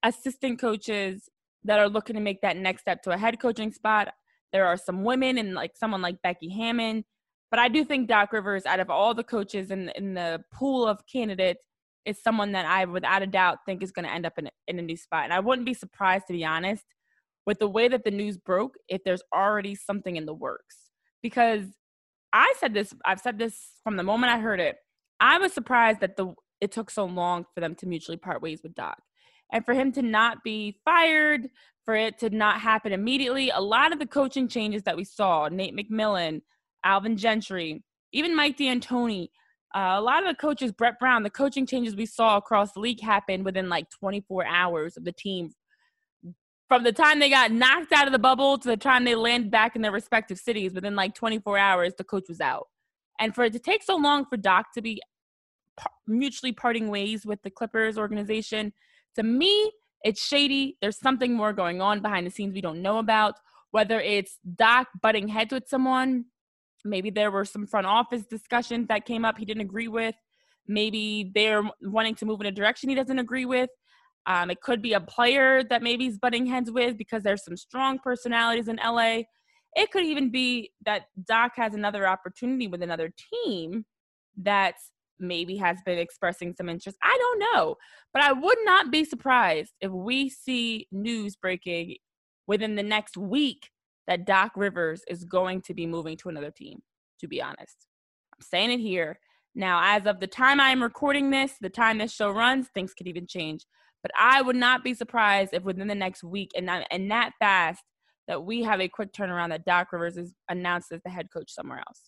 assistant 0.04 0.60
coaches 0.60 1.30
that 1.64 1.80
are 1.80 1.90
looking 1.90 2.16
to 2.16 2.22
make 2.22 2.42
that 2.42 2.58
next 2.58 2.82
step 2.82 3.02
to 3.04 3.12
a 3.12 3.18
head 3.18 3.40
coaching 3.40 3.72
spot. 3.72 4.10
There 4.54 4.66
are 4.66 4.78
some 4.78 5.04
women 5.04 5.38
and 5.38 5.54
like 5.54 5.72
someone 5.76 6.02
like 6.02 6.22
Becky 6.24 6.50
Hammon. 6.50 7.04
But 7.52 7.60
I 7.60 7.68
do 7.68 7.84
think 7.84 8.08
Doc 8.08 8.32
Rivers, 8.32 8.66
out 8.66 8.80
of 8.80 8.90
all 8.90 9.14
the 9.14 9.24
coaches 9.24 9.72
in, 9.72 9.90
in 9.96 10.14
the 10.14 10.42
pool 10.54 10.88
of 10.88 11.00
candidates, 11.12 11.64
is 12.06 12.22
someone 12.22 12.52
that 12.52 12.66
I, 12.66 12.86
without 12.86 13.24
a 13.24 13.28
doubt, 13.28 13.60
think 13.66 13.82
is 13.82 13.92
going 13.92 14.06
to 14.06 14.12
end 14.12 14.26
up 14.26 14.34
in, 14.38 14.50
in 14.68 14.80
a 14.80 14.84
new 14.84 14.96
spot. 14.96 15.24
And 15.26 15.34
I 15.34 15.40
wouldn't 15.40 15.66
be 15.66 15.74
surprised, 15.74 16.28
to 16.28 16.34
be 16.34 16.46
honest, 16.46 16.84
with 17.50 17.58
the 17.58 17.68
way 17.68 17.88
that 17.88 18.04
the 18.04 18.12
news 18.12 18.38
broke 18.38 18.76
if 18.88 19.04
there's 19.04 19.24
already 19.34 19.74
something 19.74 20.18
in 20.18 20.28
the 20.28 20.34
works. 20.36 20.92
Because 21.24 21.64
I 22.32 22.54
said 22.60 22.76
this, 22.76 22.94
I've 23.08 23.20
said 23.20 23.40
this 23.40 23.56
from 23.84 23.98
the 23.98 24.04
moment 24.04 24.32
I 24.32 24.38
heard 24.38 24.60
it. 24.60 24.76
I 25.20 25.40
was 25.40 25.52
surprised 25.52 26.00
that 26.02 26.16
the 26.16 26.36
it 26.62 26.72
took 26.72 26.92
so 26.92 27.06
long 27.06 27.46
for 27.56 27.60
them 27.60 27.74
to 27.74 27.88
mutually 27.88 28.18
part 28.18 28.44
ways 28.44 28.60
with 28.62 28.76
Doc. 28.76 29.00
And 29.52 29.66
for 29.66 29.74
him 29.74 29.92
to 29.94 30.04
not 30.04 30.44
be 30.44 30.78
fired, 30.86 31.48
for 31.86 31.96
it 31.96 32.20
to 32.20 32.30
not 32.30 32.62
happen 32.62 32.92
immediately, 32.92 33.50
a 33.50 33.60
lot 33.60 33.94
of 33.94 33.98
the 33.98 34.06
coaching 34.06 34.48
changes 34.48 34.84
that 34.84 34.96
we 34.96 35.04
saw, 35.04 35.48
Nate 35.48 35.76
McMillan, 35.76 36.42
Alvin 36.84 37.18
Gentry, 37.18 37.84
even 38.14 38.36
Mike 38.36 38.58
D'Antoni, 38.58 39.30
uh, 39.76 39.96
a 39.98 40.02
lot 40.02 40.22
of 40.22 40.30
the 40.30 40.40
coaches, 40.40 40.72
Brett 40.72 41.00
Brown, 41.00 41.24
the 41.24 41.32
coaching 41.32 41.66
changes 41.66 41.96
we 41.96 42.06
saw 42.06 42.38
across 42.38 42.74
the 42.74 42.80
league 42.80 43.02
happened 43.02 43.44
within 43.44 43.70
like 43.70 43.90
24 43.90 44.46
hours 44.46 44.98
of 44.98 45.04
the 45.04 45.12
team 45.12 45.50
from 46.70 46.84
the 46.84 46.94
time 46.94 47.20
they 47.20 47.30
got 47.30 47.52
knocked 47.52 47.92
out 47.92 48.08
of 48.08 48.14
the 48.14 48.20
bubble 48.20 48.58
to 48.58 48.70
the 48.70 48.78
time 48.78 49.04
they 49.04 49.16
landed 49.16 49.52
back 49.52 49.76
in 49.76 49.82
their 49.82 49.92
respective 49.92 50.38
cities 50.38 50.74
within 50.74 50.96
like 50.96 51.14
24 51.16 51.58
hours 51.58 51.94
the 51.98 52.04
coach 52.06 52.26
was 52.30 52.40
out 52.40 52.68
and 53.20 53.36
for 53.36 53.44
it 53.44 53.52
to 53.52 53.60
take 53.60 53.84
so 53.84 53.98
long 53.98 54.26
for 54.26 54.38
doc 54.38 54.68
to 54.74 54.82
be 54.82 55.02
mutually 56.08 56.54
parting 56.54 56.90
ways 56.90 57.26
with 57.26 57.42
the 57.44 57.50
clippers 57.50 57.98
organization 57.98 58.72
to 59.16 59.24
me 59.24 59.72
It's 60.04 60.26
shady. 60.26 60.78
There's 60.82 60.98
something 60.98 61.34
more 61.34 61.54
going 61.54 61.82
on 61.82 62.02
behind 62.02 62.26
the 62.26 62.32
scenes 62.32 62.54
we 62.54 62.62
don't 62.62 62.82
know 62.82 63.00
about. 63.00 63.36
Whether 63.72 64.00
it's 64.00 64.38
Doc 64.56 64.88
butting 65.02 65.28
heads 65.28 65.54
with 65.54 65.68
someone, 65.68 66.26
maybe 66.86 67.10
there 67.10 67.32
were 67.32 67.46
some 67.46 67.68
front 67.68 67.86
office 67.86 68.26
discussions 68.26 68.88
that 68.88 69.06
came 69.06 69.26
up 69.26 69.38
he 69.38 69.46
didn't 69.46 69.62
agree 69.62 69.88
with. 69.88 70.16
Maybe 70.68 71.32
they're 71.34 71.64
wanting 71.82 72.16
to 72.16 72.26
move 72.26 72.40
in 72.42 72.48
a 72.48 72.52
direction 72.52 72.90
he 72.90 72.96
doesn't 72.96 73.20
agree 73.20 73.46
with. 73.46 73.70
Um, 74.30 74.52
it 74.52 74.62
could 74.62 74.82
be 74.82 74.94
a 74.94 75.02
player 75.02 75.64
that 75.64 75.82
maybe 75.82 76.06
he's 76.06 76.20
butting 76.20 76.46
heads 76.46 76.70
with 76.70 76.98
because 76.98 77.24
there's 77.24 77.44
some 77.44 77.58
strong 77.58 77.98
personalities 77.98 78.68
in 78.68 78.78
LA. 78.78 79.24
It 79.76 79.92
could 79.92 80.06
even 80.06 80.30
be 80.30 80.72
that 80.86 81.06
Doc 81.28 81.54
has 81.56 81.74
another 81.74 82.08
opportunity 82.08 82.68
with 82.68 82.84
another 82.84 83.12
team 83.34 83.86
that 84.38 84.76
maybe 85.20 85.58
has 85.58 85.80
been 85.84 85.98
expressing 85.98 86.54
some 86.56 86.70
interest. 86.70 86.98
I 87.04 87.18
don't 87.18 87.40
know. 87.54 87.76
But 88.14 88.22
I 88.22 88.32
would 88.32 88.58
not 88.66 88.92
be 88.92 89.04
surprised 89.04 89.74
if 89.82 89.92
we 89.92 90.30
see 90.30 90.88
news 90.92 91.36
breaking 91.36 91.96
within 92.46 92.76
the 92.76 92.84
next 92.84 93.18
week 93.18 93.72
that 94.08 94.28
Doc 94.28 94.52
Rivers 94.56 95.02
is 95.08 95.24
going 95.24 95.62
to 95.64 95.74
be 95.74 95.88
moving 95.88 96.18
to 96.18 96.30
another 96.30 96.52
team, 96.52 96.80
to 97.20 97.28
be 97.28 97.42
honest. 97.42 97.88
I'm 98.34 98.46
saying 98.46 98.72
it 98.72 98.80
here. 98.80 99.20
Now, 99.56 99.82
as 99.84 100.06
of 100.06 100.20
the 100.20 100.28
time 100.28 100.60
I 100.60 100.70
am 100.70 100.84
recording 100.84 101.32
this, 101.32 101.56
the 101.60 101.70
time 101.70 101.98
this 101.98 102.14
show 102.14 102.30
runs, 102.30 102.68
things 102.70 102.94
could 102.94 103.08
even 103.08 103.26
change. 103.28 103.66
But 104.02 104.12
I 104.18 104.42
would 104.42 104.56
not 104.56 104.84
be 104.84 104.94
surprised 104.94 105.54
if 105.54 105.64
within 105.64 105.88
the 105.88 105.96
next 105.96 106.24
week 106.24 106.52
and 106.56 106.70
and 106.70 107.12
that 107.12 107.32
fast 107.40 107.84
that 108.28 108.44
we 108.44 108.64
have 108.64 108.80
a 108.80 108.88
quick 108.88 109.12
turnaround 109.12 109.50
that 109.50 109.66
Doc 109.66 109.92
Rivers 109.92 110.16
is 110.16 110.34
announced 110.50 110.92
as 110.92 111.02
the 111.04 111.10
head 111.10 111.28
coach 111.34 111.52
somewhere 111.52 111.80
else. 111.80 112.04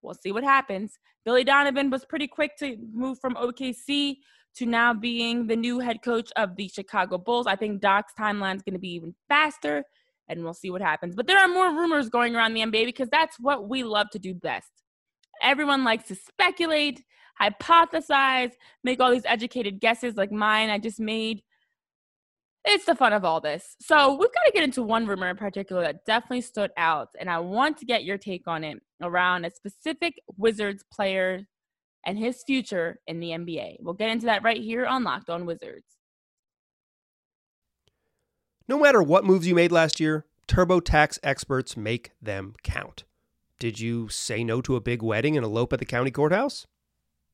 We'll 0.00 0.14
see 0.14 0.32
what 0.32 0.44
happens. 0.44 0.98
Billy 1.24 1.44
Donovan 1.44 1.90
was 1.90 2.04
pretty 2.04 2.26
quick 2.26 2.56
to 2.58 2.76
move 2.92 3.18
from 3.20 3.34
OKC 3.34 4.16
to 4.56 4.66
now 4.66 4.92
being 4.92 5.46
the 5.46 5.56
new 5.56 5.78
head 5.78 6.02
coach 6.02 6.30
of 6.36 6.56
the 6.56 6.68
Chicago 6.68 7.18
Bulls. 7.18 7.46
I 7.46 7.56
think 7.56 7.80
Doc's 7.80 8.12
timeline 8.18 8.56
is 8.56 8.62
going 8.62 8.74
to 8.74 8.80
be 8.80 8.94
even 8.94 9.14
faster, 9.28 9.84
and 10.28 10.42
we'll 10.42 10.54
see 10.54 10.70
what 10.70 10.82
happens. 10.82 11.14
But 11.14 11.26
there 11.26 11.38
are 11.38 11.48
more 11.48 11.70
rumors 11.70 12.08
going 12.08 12.34
around 12.34 12.54
the 12.54 12.60
NBA 12.60 12.86
because 12.86 13.08
that's 13.10 13.36
what 13.38 13.68
we 13.68 13.84
love 13.84 14.10
to 14.10 14.18
do 14.18 14.34
best. 14.34 14.70
Everyone 15.42 15.84
likes 15.84 16.08
to 16.08 16.14
speculate, 16.14 17.02
hypothesize, 17.40 18.52
make 18.84 19.00
all 19.00 19.10
these 19.10 19.26
educated 19.26 19.80
guesses 19.80 20.16
like 20.16 20.32
mine 20.32 20.70
I 20.70 20.78
just 20.78 21.00
made. 21.00 21.42
It's 22.64 22.84
the 22.84 22.94
fun 22.94 23.12
of 23.12 23.24
all 23.24 23.40
this. 23.40 23.76
So, 23.80 24.14
we've 24.14 24.32
got 24.32 24.44
to 24.44 24.52
get 24.52 24.62
into 24.62 24.82
one 24.82 25.06
rumor 25.06 25.28
in 25.28 25.36
particular 25.36 25.82
that 25.82 26.04
definitely 26.04 26.42
stood 26.42 26.70
out, 26.76 27.08
and 27.18 27.28
I 27.28 27.40
want 27.40 27.78
to 27.78 27.84
get 27.84 28.04
your 28.04 28.18
take 28.18 28.46
on 28.46 28.62
it 28.62 28.78
around 29.00 29.44
a 29.44 29.50
specific 29.50 30.20
Wizards 30.36 30.84
player 30.92 31.46
and 32.04 32.18
his 32.18 32.42
future 32.46 33.00
in 33.06 33.20
the 33.20 33.30
NBA. 33.30 33.78
We'll 33.80 33.94
get 33.94 34.10
into 34.10 34.26
that 34.26 34.44
right 34.44 34.60
here 34.60 34.86
on 34.86 35.04
Locked 35.04 35.30
On 35.30 35.44
Wizards. 35.44 35.96
No 38.68 38.78
matter 38.78 39.02
what 39.02 39.24
moves 39.24 39.46
you 39.46 39.54
made 39.54 39.72
last 39.72 40.00
year, 40.00 40.24
TurboTax 40.48 41.18
experts 41.22 41.76
make 41.76 42.12
them 42.20 42.54
count. 42.62 43.04
Did 43.58 43.80
you 43.80 44.08
say 44.08 44.44
no 44.44 44.60
to 44.62 44.76
a 44.76 44.80
big 44.80 45.02
wedding 45.02 45.36
and 45.36 45.44
elope 45.44 45.72
at 45.72 45.78
the 45.78 45.84
county 45.84 46.10
courthouse? 46.10 46.66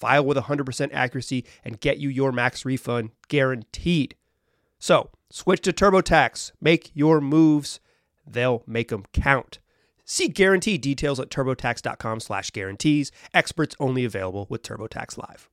File 0.00 0.24
with 0.24 0.38
100% 0.38 0.90
accuracy 0.92 1.44
and 1.64 1.80
get 1.80 1.98
you 1.98 2.08
your 2.08 2.32
max 2.32 2.64
refund 2.64 3.10
guaranteed. 3.28 4.14
So, 4.78 5.10
switch 5.30 5.60
to 5.62 5.72
TurboTax. 5.72 6.52
Make 6.60 6.90
your 6.94 7.20
moves 7.20 7.78
they'll 8.26 8.62
make 8.66 8.88
them 8.88 9.04
count. 9.12 9.58
See 10.04 10.28
guarantee 10.28 10.78
details 10.78 11.20
at 11.20 11.30
turbotax.com 11.30 12.20
slash 12.20 12.50
guarantees. 12.50 13.12
Experts 13.34 13.76
only 13.78 14.04
available 14.04 14.46
with 14.48 14.62
TurboTax 14.62 15.18
Live. 15.18 15.49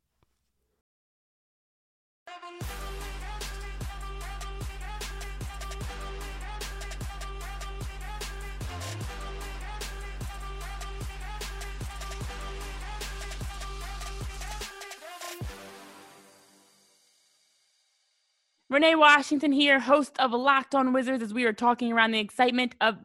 Renee 18.69 18.95
Washington 18.95 19.53
here, 19.53 19.79
host 19.79 20.19
of 20.19 20.31
Locked 20.31 20.75
On 20.75 20.91
Wizards, 20.91 21.23
as 21.23 21.33
we 21.33 21.45
are 21.45 21.53
talking 21.53 21.93
around 21.93 22.11
the 22.11 22.19
excitement 22.19 22.75
of 22.81 22.97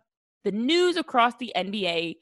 the 0.42 0.50
news 0.50 0.96
across 0.96 1.34
the 1.36 1.52
NBA. 1.54 2.16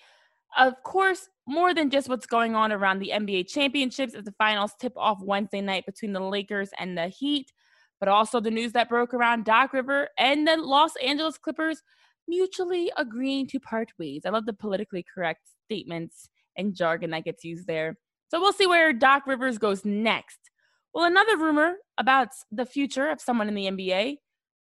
Of 0.59 0.74
course, 0.83 1.31
more 1.46 1.72
than 1.72 1.88
just 1.88 2.11
what's 2.11 2.26
going 2.26 2.55
on 2.55 2.70
around 2.70 2.98
the 2.98 3.12
NBA 3.14 3.48
championships 3.48 4.14
as 4.14 4.24
the 4.24 4.35
finals 4.37 4.72
tip 4.79 4.92
off 4.94 5.22
Wednesday 5.22 5.62
night 5.62 5.87
between 5.87 6.12
the 6.12 6.20
Lakers 6.20 6.68
and 6.79 6.98
the 6.98 7.09
Heat, 7.09 7.50
but 7.98 8.11
also 8.11 8.40
the 8.40 8.50
news 8.50 8.72
that 8.72 8.90
broke 8.90 9.14
around 9.14 9.46
Doc 9.46 9.72
River 9.72 10.09
and 10.18 10.46
the 10.46 10.59
Los 10.59 10.94
Angeles 10.96 11.38
Clippers 11.38 11.83
mutually 12.29 12.92
agreeing 12.98 13.46
to 13.46 13.59
part 13.59 13.90
ways. 13.98 14.22
I 14.26 14.31
love 14.31 14.44
the 14.44 14.53
politically 14.53 15.03
correct 15.14 15.48
statements 15.64 16.29
and 16.59 16.76
jargon 16.76 17.09
that 17.12 17.24
gets 17.24 17.42
used 17.42 17.66
there. 17.66 17.96
So 18.29 18.38
we'll 18.38 18.53
see 18.53 18.66
where 18.66 18.92
Doc 18.92 19.26
Rivers 19.26 19.57
goes 19.57 19.83
next. 19.83 20.49
Well, 20.92 21.05
another 21.05 21.37
rumor 21.37 21.76
about 21.98 22.29
the 22.50 22.66
future 22.66 23.09
of 23.09 23.20
someone 23.20 23.48
in 23.48 23.55
the 23.55 23.66
NBA 23.66 24.16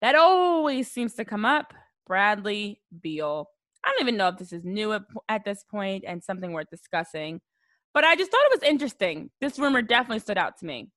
that 0.02 0.16
always 0.16 0.92
seems 0.92 1.16
to 1.16 1.26
come 1.26 1.46
up 1.46 1.74
Bradley 2.06 2.82
Beal. 3.02 3.50
I 3.84 3.90
don't 3.90 4.02
even 4.02 4.18
know 4.18 4.28
if 4.28 4.38
this 4.38 4.54
is 4.54 4.64
new 4.64 4.94
at, 5.28 5.46
this 5.46 5.64
point 5.70 6.04
and 6.08 6.24
something 6.24 6.52
worth 6.52 6.70
discussing, 6.70 7.42
but 7.94 8.04
I 8.04 8.16
just 8.16 8.32
thought 8.32 8.46
it 8.46 8.60
was 8.62 8.70
interesting. 8.70 9.32
This 9.42 9.58
rumor 9.58 9.82
definitely 9.82 10.20
stood 10.20 10.38
out 10.38 10.58
to 10.60 10.66
me. 10.66 10.90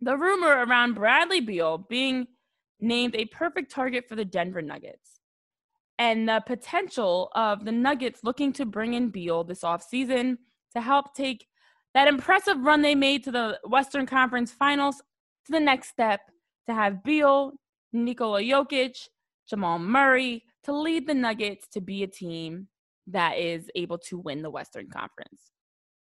The 0.00 0.16
rumor 0.16 0.64
around 0.64 0.94
Bradley 0.94 1.40
Beal 1.40 1.78
being 1.78 2.26
named 2.80 3.14
a 3.14 3.26
perfect 3.26 3.70
target 3.70 4.08
for 4.08 4.16
the 4.16 4.24
Denver 4.24 4.60
Nuggets 4.60 5.20
and 5.98 6.28
the 6.28 6.42
potential 6.46 7.30
of 7.34 7.64
the 7.64 7.72
Nuggets 7.72 8.20
looking 8.22 8.52
to 8.54 8.66
bring 8.66 8.94
in 8.94 9.08
Beal 9.08 9.44
this 9.44 9.62
offseason 9.62 10.36
to 10.74 10.80
help 10.80 11.14
take 11.14 11.46
that 11.96 12.08
impressive 12.08 12.58
run 12.60 12.82
they 12.82 12.94
made 12.94 13.24
to 13.24 13.30
the 13.30 13.58
Western 13.64 14.04
Conference 14.04 14.52
Finals 14.52 14.98
to 15.46 15.52
the 15.52 15.58
next 15.58 15.88
step 15.88 16.20
to 16.66 16.74
have 16.74 17.02
Beal, 17.02 17.52
Nikola 17.90 18.42
Jokic, 18.42 19.08
Jamal 19.48 19.78
Murray 19.78 20.44
to 20.64 20.76
lead 20.76 21.06
the 21.06 21.14
Nuggets 21.14 21.66
to 21.68 21.80
be 21.80 22.02
a 22.02 22.06
team 22.06 22.68
that 23.06 23.38
is 23.38 23.70
able 23.74 23.96
to 23.96 24.18
win 24.18 24.42
the 24.42 24.50
Western 24.50 24.90
Conference. 24.90 25.52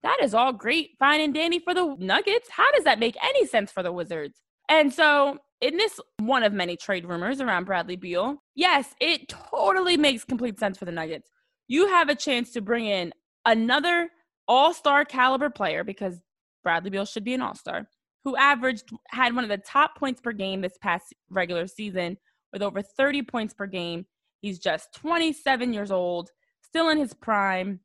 That 0.03 0.19
is 0.23 0.33
all 0.33 0.53
great, 0.53 0.91
fine 0.99 1.19
and 1.19 1.33
dandy 1.33 1.59
for 1.59 1.73
the 1.73 1.97
Nuggets. 1.99 2.47
How 2.49 2.71
does 2.71 2.85
that 2.85 2.97
make 2.97 3.17
any 3.21 3.45
sense 3.45 3.69
for 3.69 3.83
the 3.83 3.91
Wizards? 3.91 4.39
And 4.69 4.93
so, 4.93 5.37
in 5.59 5.75
this 5.75 5.99
one 6.19 6.43
of 6.43 6.53
many 6.53 6.77
trade 6.77 7.05
rumors 7.05 7.41
around 7.41 7.65
Bradley 7.65 7.97
Beal, 7.97 8.41
yes, 8.55 8.95
it 9.01 9.27
totally 9.27 9.97
makes 9.97 10.23
complete 10.23 10.59
sense 10.59 10.77
for 10.77 10.85
the 10.85 10.93
Nuggets. 10.93 11.29
You 11.67 11.89
have 11.89 12.07
a 12.07 12.15
chance 12.15 12.51
to 12.51 12.61
bring 12.61 12.85
in 12.85 13.11
another 13.45 14.09
all 14.47 14.73
star 14.73 15.05
caliber 15.05 15.49
player 15.49 15.83
because 15.83 16.21
Bradley 16.63 16.89
Beal 16.89 17.05
should 17.05 17.23
be 17.23 17.33
an 17.33 17.41
all 17.41 17.55
star, 17.55 17.87
who 18.23 18.35
averaged, 18.37 18.89
had 19.09 19.35
one 19.35 19.43
of 19.43 19.49
the 19.49 19.57
top 19.57 19.97
points 19.97 20.21
per 20.21 20.31
game 20.31 20.61
this 20.61 20.77
past 20.81 21.13
regular 21.29 21.67
season 21.67 22.17
with 22.51 22.61
over 22.61 22.81
30 22.81 23.23
points 23.23 23.53
per 23.53 23.65
game. 23.67 24.05
He's 24.41 24.59
just 24.59 24.93
27 24.95 25.73
years 25.73 25.91
old, 25.91 26.29
still 26.61 26.89
in 26.89 26.97
his 26.97 27.13
prime, 27.13 27.79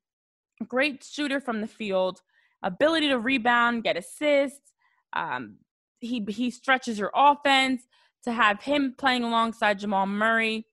great 0.66 1.04
shooter 1.04 1.40
from 1.40 1.60
the 1.60 1.66
field, 1.66 2.20
ability 2.62 3.08
to 3.08 3.18
rebound, 3.18 3.84
get 3.84 3.96
assists. 3.96 4.72
Um, 5.12 5.58
he, 6.00 6.24
he 6.28 6.50
stretches 6.50 6.98
your 6.98 7.12
offense 7.14 7.82
to 8.24 8.32
have 8.32 8.62
him 8.62 8.94
playing 8.98 9.24
alongside 9.24 9.78
Jamal 9.78 10.06
Murray 10.06 10.66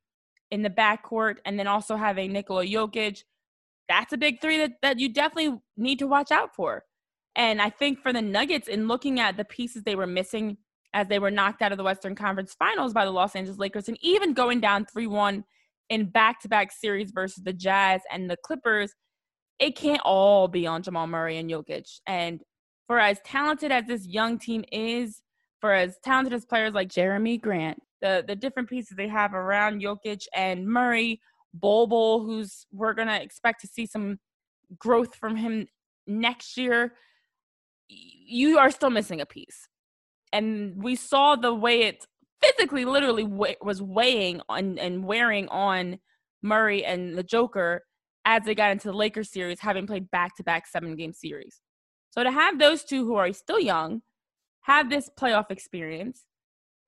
in 0.51 0.61
the 0.61 0.69
backcourt 0.69 1.37
and 1.45 1.59
then 1.59 1.67
also 1.67 1.95
having 1.95 2.31
Nikola 2.31 2.65
Jokic 2.65 3.23
that's 3.87 4.13
a 4.13 4.17
big 4.17 4.41
three 4.41 4.57
that, 4.59 4.73
that 4.81 4.99
you 4.99 5.09
definitely 5.09 5.59
need 5.77 5.99
to 5.99 6.07
watch 6.07 6.31
out 6.31 6.55
for. 6.55 6.83
And 7.35 7.61
I 7.61 7.69
think 7.69 7.99
for 7.99 8.13
the 8.13 8.21
Nuggets, 8.21 8.67
in 8.67 8.87
looking 8.87 9.19
at 9.19 9.37
the 9.37 9.45
pieces 9.45 9.83
they 9.83 9.95
were 9.95 10.07
missing 10.07 10.57
as 10.93 11.07
they 11.07 11.19
were 11.19 11.31
knocked 11.31 11.61
out 11.61 11.71
of 11.71 11.77
the 11.77 11.83
Western 11.83 12.15
Conference 12.15 12.55
Finals 12.57 12.93
by 12.93 13.03
the 13.03 13.11
Los 13.11 13.35
Angeles 13.35 13.59
Lakers, 13.59 13.89
and 13.89 13.97
even 14.01 14.33
going 14.33 14.61
down 14.61 14.85
3 14.85 15.07
1 15.07 15.43
in 15.89 16.05
back 16.05 16.39
to 16.41 16.47
back 16.47 16.71
series 16.71 17.11
versus 17.11 17.43
the 17.43 17.53
Jazz 17.53 18.01
and 18.11 18.29
the 18.29 18.37
Clippers, 18.37 18.93
it 19.59 19.75
can't 19.75 20.01
all 20.05 20.47
be 20.47 20.65
on 20.65 20.81
Jamal 20.81 21.07
Murray 21.07 21.37
and 21.37 21.49
Jokic. 21.49 21.99
And 22.07 22.41
for 22.87 22.99
as 22.99 23.19
talented 23.25 23.71
as 23.71 23.85
this 23.85 24.07
young 24.07 24.39
team 24.39 24.63
is, 24.71 25.21
for 25.59 25.73
as 25.73 25.97
talented 26.03 26.33
as 26.33 26.45
players 26.45 26.73
like 26.73 26.89
Jerami 26.89 27.41
Grant 27.41 27.79
the 28.05 28.23
the 28.27 28.35
different 28.35 28.69
pieces 28.69 28.95
they 28.95 29.07
have 29.07 29.33
around 29.33 29.81
Jokic 29.81 30.25
and 30.35 30.67
Murray, 30.67 31.19
Bol, 31.59 32.23
who's 32.25 32.65
we're 32.71 32.93
gonna 32.93 33.17
expect 33.17 33.61
to 33.61 33.67
see 33.67 33.85
some 33.85 34.19
growth 34.77 35.15
from 35.15 35.35
him 35.35 35.67
next 36.07 36.57
year. 36.57 36.93
You 37.87 38.57
are 38.57 38.71
still 38.71 38.89
missing 38.89 39.21
a 39.21 39.25
piece, 39.25 39.67
and 40.33 40.81
we 40.81 40.95
saw 40.95 41.35
the 41.35 41.53
way 41.53 41.83
it 41.83 42.05
physically, 42.41 42.85
literally 42.85 43.23
was 43.23 43.81
weighing 43.81 44.41
on 44.49 44.77
and 44.77 45.03
wearing 45.03 45.47
on 45.49 45.99
Murray 46.41 46.85
and 46.85 47.17
the 47.17 47.23
Joker 47.23 47.83
as 48.25 48.43
they 48.43 48.55
got 48.55 48.71
into 48.71 48.87
the 48.87 48.97
Lakers 48.97 49.31
series, 49.31 49.59
having 49.59 49.85
played 49.85 50.09
back 50.11 50.35
to 50.35 50.43
back 50.43 50.67
seven 50.67 50.95
game 50.95 51.13
series. 51.13 51.61
So 52.09 52.23
to 52.23 52.31
have 52.31 52.59
those 52.59 52.83
two 52.83 53.05
who 53.05 53.15
are 53.15 53.31
still 53.33 53.59
young 53.59 54.01
have 54.61 54.89
this 54.89 55.09
playoff 55.19 55.51
experience, 55.51 56.25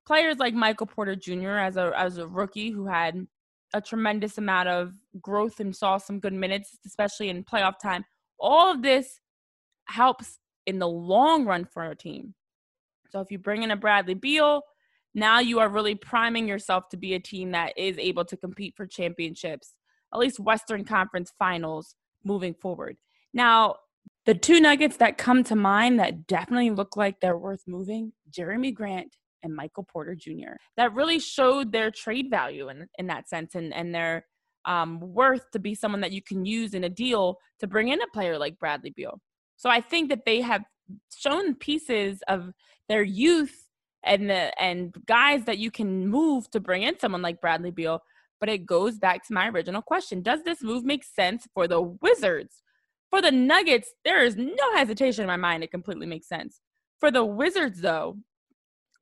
players 0.05 0.37
like 0.37 0.53
Michael 0.53 0.87
Porter 0.87 1.15
Jr. 1.15 1.57
as 1.57 1.77
a 1.77 1.91
as 1.95 2.17
a 2.17 2.27
rookie 2.27 2.71
who 2.71 2.87
had 2.87 3.27
a 3.77 3.81
tremendous 3.81 4.37
amount 4.37 4.67
of 4.67 4.93
growth 5.21 5.59
and 5.59 5.75
saw 5.75 5.97
some 5.97 6.19
good 6.19 6.33
minutes, 6.33 6.77
especially 6.85 7.29
in 7.29 7.43
playoff 7.43 7.79
time. 7.81 8.03
All 8.39 8.71
of 8.71 8.81
this 8.81 9.19
helps 9.85 10.39
in 10.65 10.79
the 10.79 10.87
long 10.87 11.45
run 11.45 11.65
for 11.65 11.83
a 11.83 11.95
team. 11.95 12.33
So 13.11 13.21
if 13.21 13.31
you 13.31 13.39
bring 13.39 13.63
in 13.63 13.71
a 13.71 13.77
Bradley 13.77 14.15
Beal, 14.15 14.61
now 15.13 15.39
you 15.39 15.59
are 15.59 15.69
really 15.69 15.95
priming 15.95 16.47
yourself 16.47 16.89
to 16.89 16.97
be 16.97 17.13
a 17.13 17.19
team 17.19 17.51
that 17.51 17.73
is 17.77 17.97
able 17.97 18.25
to 18.25 18.37
compete 18.37 18.73
for 18.75 18.85
championships, 18.85 19.73
at 20.13 20.19
least 20.19 20.39
Western 20.39 20.83
Conference 20.83 21.31
finals 21.39 21.95
moving 22.23 22.53
forward. 22.53 22.97
Now, 23.33 23.75
the 24.25 24.35
two 24.35 24.59
nuggets 24.59 24.97
that 24.97 25.17
come 25.17 25.43
to 25.45 25.55
mind 25.55 25.99
that 25.99 26.27
definitely 26.27 26.71
look 26.71 26.97
like 26.97 27.19
they're 27.19 27.37
worth 27.37 27.63
moving 27.65 28.11
Jerami 28.29 28.73
Grant 28.73 29.15
and 29.43 29.55
Michael 29.55 29.83
Porter 29.83 30.15
Jr. 30.15 30.55
That 30.75 30.93
really 30.93 31.19
showed 31.19 31.71
their 31.71 31.91
trade 31.91 32.29
value 32.29 32.69
in, 32.69 32.87
in 32.97 33.07
that 33.07 33.29
sense 33.29 33.55
and, 33.55 33.73
and 33.73 33.93
their 33.93 34.25
um, 34.65 34.99
worth 34.99 35.49
to 35.51 35.59
be 35.59 35.73
someone 35.73 36.01
that 36.01 36.11
you 36.11 36.21
can 36.21 36.45
use 36.45 36.73
in 36.73 36.83
a 36.83 36.89
deal 36.89 37.37
to 37.59 37.67
bring 37.67 37.87
in 37.87 38.01
a 38.01 38.07
player 38.13 38.37
like 38.37 38.59
Bradley 38.59 38.91
Beal. 38.95 39.19
So 39.55 39.69
I 39.69 39.81
think 39.81 40.09
that 40.09 40.25
they 40.25 40.41
have 40.41 40.63
shown 41.15 41.55
pieces 41.55 42.19
of 42.27 42.51
their 42.89 43.03
youth 43.03 43.65
and 44.03 44.29
the 44.29 44.61
and 44.61 44.95
guys 45.05 45.45
that 45.45 45.57
you 45.57 45.71
can 45.71 46.07
move 46.07 46.49
to 46.51 46.59
bring 46.59 46.83
in 46.83 46.99
someone 46.99 47.21
like 47.21 47.41
Bradley 47.41 47.71
Beal. 47.71 48.01
But 48.39 48.49
it 48.49 48.65
goes 48.65 48.99
back 48.99 49.25
to 49.27 49.33
my 49.33 49.49
original 49.49 49.81
question: 49.81 50.21
Does 50.21 50.43
this 50.43 50.61
move 50.61 50.83
make 50.83 51.03
sense 51.03 51.47
for 51.53 51.67
the 51.67 51.81
Wizards? 51.81 52.61
For 53.09 53.21
the 53.21 53.31
Nuggets, 53.31 53.93
there 54.03 54.23
is 54.23 54.35
no 54.35 54.75
hesitation 54.75 55.23
in 55.23 55.27
my 55.27 55.37
mind; 55.37 55.63
it 55.63 55.71
completely 55.71 56.05
makes 56.05 56.27
sense. 56.27 56.61
For 56.99 57.09
the 57.09 57.25
Wizards, 57.25 57.81
though, 57.81 58.17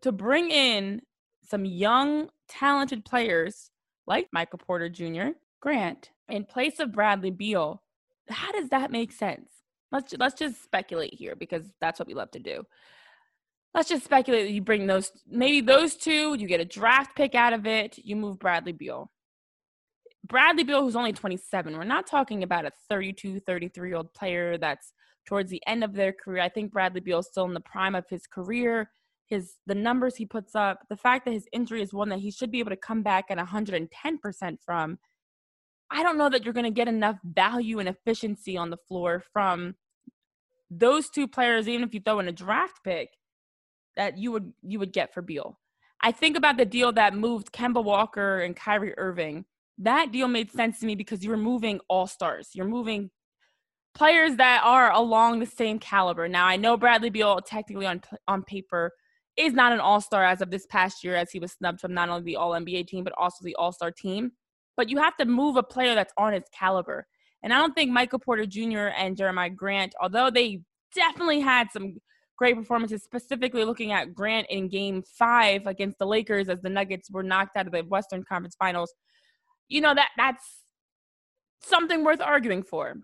to 0.01 0.11
bring 0.11 0.51
in 0.51 1.01
some 1.43 1.65
young, 1.65 2.29
talented 2.47 3.05
players 3.05 3.71
like 4.07 4.27
Michael 4.31 4.59
Porter 4.59 4.89
Jr., 4.89 5.29
Grant, 5.61 6.11
in 6.29 6.45
place 6.45 6.79
of 6.79 6.91
Bradley 6.91 7.31
Beal, 7.31 7.81
how 8.29 8.51
does 8.51 8.69
that 8.69 8.91
make 8.91 9.11
sense? 9.11 9.49
Let's 9.91 10.13
let's 10.19 10.35
just 10.35 10.63
speculate 10.63 11.13
here 11.13 11.35
because 11.35 11.63
that's 11.79 11.99
what 11.99 12.07
we 12.07 12.13
love 12.13 12.31
to 12.31 12.39
do 12.39 12.63
let's 13.75 13.89
just 13.89 14.05
speculate 14.05 14.45
that 14.45 14.53
you 14.53 14.61
bring 14.61 14.87
those 14.87 15.11
maybe 15.27 15.61
those 15.61 15.95
two 15.95 16.33
you 16.39 16.47
get 16.47 16.61
a 16.61 16.65
draft 16.65 17.15
pick 17.15 17.35
out 17.35 17.53
of 17.53 17.67
it 17.67 17.99
you 17.99 18.15
move 18.15 18.39
bradley 18.39 18.71
beal 18.71 19.11
bradley 20.27 20.63
beal 20.63 20.81
who's 20.81 20.95
only 20.95 21.13
27 21.13 21.77
we're 21.77 21.83
not 21.83 22.07
talking 22.07 22.41
about 22.41 22.65
a 22.65 22.71
32 22.89 23.41
33 23.41 23.89
year 23.89 23.97
old 23.97 24.11
player 24.13 24.57
that's 24.57 24.93
towards 25.27 25.51
the 25.51 25.61
end 25.67 25.83
of 25.83 25.93
their 25.93 26.13
career 26.13 26.41
i 26.41 26.49
think 26.49 26.71
bradley 26.71 27.01
beal 27.01 27.19
is 27.19 27.27
still 27.27 27.45
in 27.45 27.53
the 27.53 27.59
prime 27.59 27.93
of 27.93 28.05
his 28.09 28.25
career 28.25 28.89
his 29.27 29.55
the 29.65 29.75
numbers 29.75 30.15
he 30.15 30.25
puts 30.25 30.55
up 30.55 30.79
the 30.89 30.97
fact 30.97 31.25
that 31.25 31.33
his 31.33 31.47
injury 31.51 31.81
is 31.81 31.93
one 31.93 32.09
that 32.09 32.19
he 32.19 32.31
should 32.31 32.51
be 32.51 32.59
able 32.59 32.69
to 32.69 32.77
come 32.77 33.01
back 33.01 33.25
at 33.29 33.37
110% 33.37 34.57
from 34.63 34.99
i 35.91 36.03
don't 36.03 36.17
know 36.17 36.29
that 36.29 36.43
you're 36.43 36.53
going 36.53 36.63
to 36.63 36.71
get 36.71 36.87
enough 36.87 37.17
value 37.23 37.79
and 37.79 37.89
efficiency 37.89 38.55
on 38.55 38.69
the 38.69 38.77
floor 38.87 39.23
from 39.33 39.75
those 40.69 41.09
two 41.09 41.27
players 41.27 41.67
even 41.67 41.83
if 41.83 41.93
you 41.93 41.99
throw 41.99 42.19
in 42.19 42.27
a 42.27 42.31
draft 42.31 42.83
pick 42.83 43.09
that 43.95 44.17
you 44.17 44.31
would 44.31 44.53
you 44.61 44.79
would 44.79 44.93
get 44.93 45.13
for 45.13 45.21
Beal. 45.21 45.59
I 46.01 46.11
think 46.11 46.37
about 46.37 46.57
the 46.57 46.65
deal 46.65 46.91
that 46.93 47.15
moved 47.15 47.51
Kemba 47.51 47.83
Walker 47.83 48.41
and 48.41 48.55
Kyrie 48.55 48.97
Irving. 48.97 49.45
That 49.77 50.11
deal 50.11 50.27
made 50.27 50.51
sense 50.51 50.79
to 50.79 50.85
me 50.85 50.95
because 50.95 51.23
you 51.23 51.29
were 51.29 51.37
moving 51.37 51.79
all 51.89 52.07
stars. 52.07 52.49
You're 52.53 52.67
moving 52.67 53.09
players 53.93 54.35
that 54.35 54.61
are 54.63 54.91
along 54.91 55.39
the 55.39 55.45
same 55.45 55.79
caliber. 55.79 56.27
Now 56.27 56.45
I 56.45 56.57
know 56.57 56.77
Bradley 56.77 57.09
Beal 57.09 57.39
technically 57.39 57.85
on 57.85 58.01
on 58.27 58.43
paper 58.43 58.91
is 59.37 59.53
not 59.53 59.73
an 59.73 59.79
all-star 59.79 60.23
as 60.23 60.41
of 60.41 60.49
this 60.49 60.65
past 60.67 61.03
year 61.03 61.15
as 61.15 61.31
he 61.31 61.39
was 61.39 61.51
snubbed 61.53 61.81
from 61.81 61.93
not 61.93 62.09
only 62.09 62.23
the 62.23 62.35
all-NBA 62.35 62.87
team 62.87 63.03
but 63.03 63.13
also 63.17 63.43
the 63.43 63.55
all-star 63.55 63.91
team. 63.91 64.31
But 64.77 64.89
you 64.89 64.97
have 64.97 65.15
to 65.17 65.25
move 65.25 65.55
a 65.55 65.63
player 65.63 65.95
that's 65.95 66.13
on 66.17 66.33
his 66.33 66.43
caliber. 66.51 67.07
And 67.43 67.53
I 67.53 67.59
don't 67.59 67.73
think 67.73 67.91
Michael 67.91 68.19
Porter 68.19 68.45
Jr. 68.45 68.87
and 68.97 69.15
Jeremiah 69.15 69.49
Grant, 69.49 69.93
although 70.01 70.29
they 70.29 70.61
definitely 70.93 71.39
had 71.39 71.71
some 71.71 71.97
great 72.37 72.55
performances, 72.55 73.03
specifically 73.03 73.63
looking 73.63 73.91
at 73.91 74.13
Grant 74.13 74.47
in 74.49 74.67
game 74.67 75.03
five 75.03 75.67
against 75.67 75.97
the 75.99 76.07
Lakers 76.07 76.49
as 76.49 76.61
the 76.61 76.69
Nuggets 76.69 77.09
were 77.09 77.23
knocked 77.23 77.55
out 77.55 77.67
of 77.67 77.71
the 77.71 77.83
Western 77.83 78.23
Conference 78.23 78.55
Finals. 78.57 78.93
You 79.67 79.81
know, 79.81 79.93
that 79.93 80.09
that's 80.17 80.43
something 81.61 82.03
worth 82.03 82.21
arguing 82.21 82.63
for. 82.63 82.95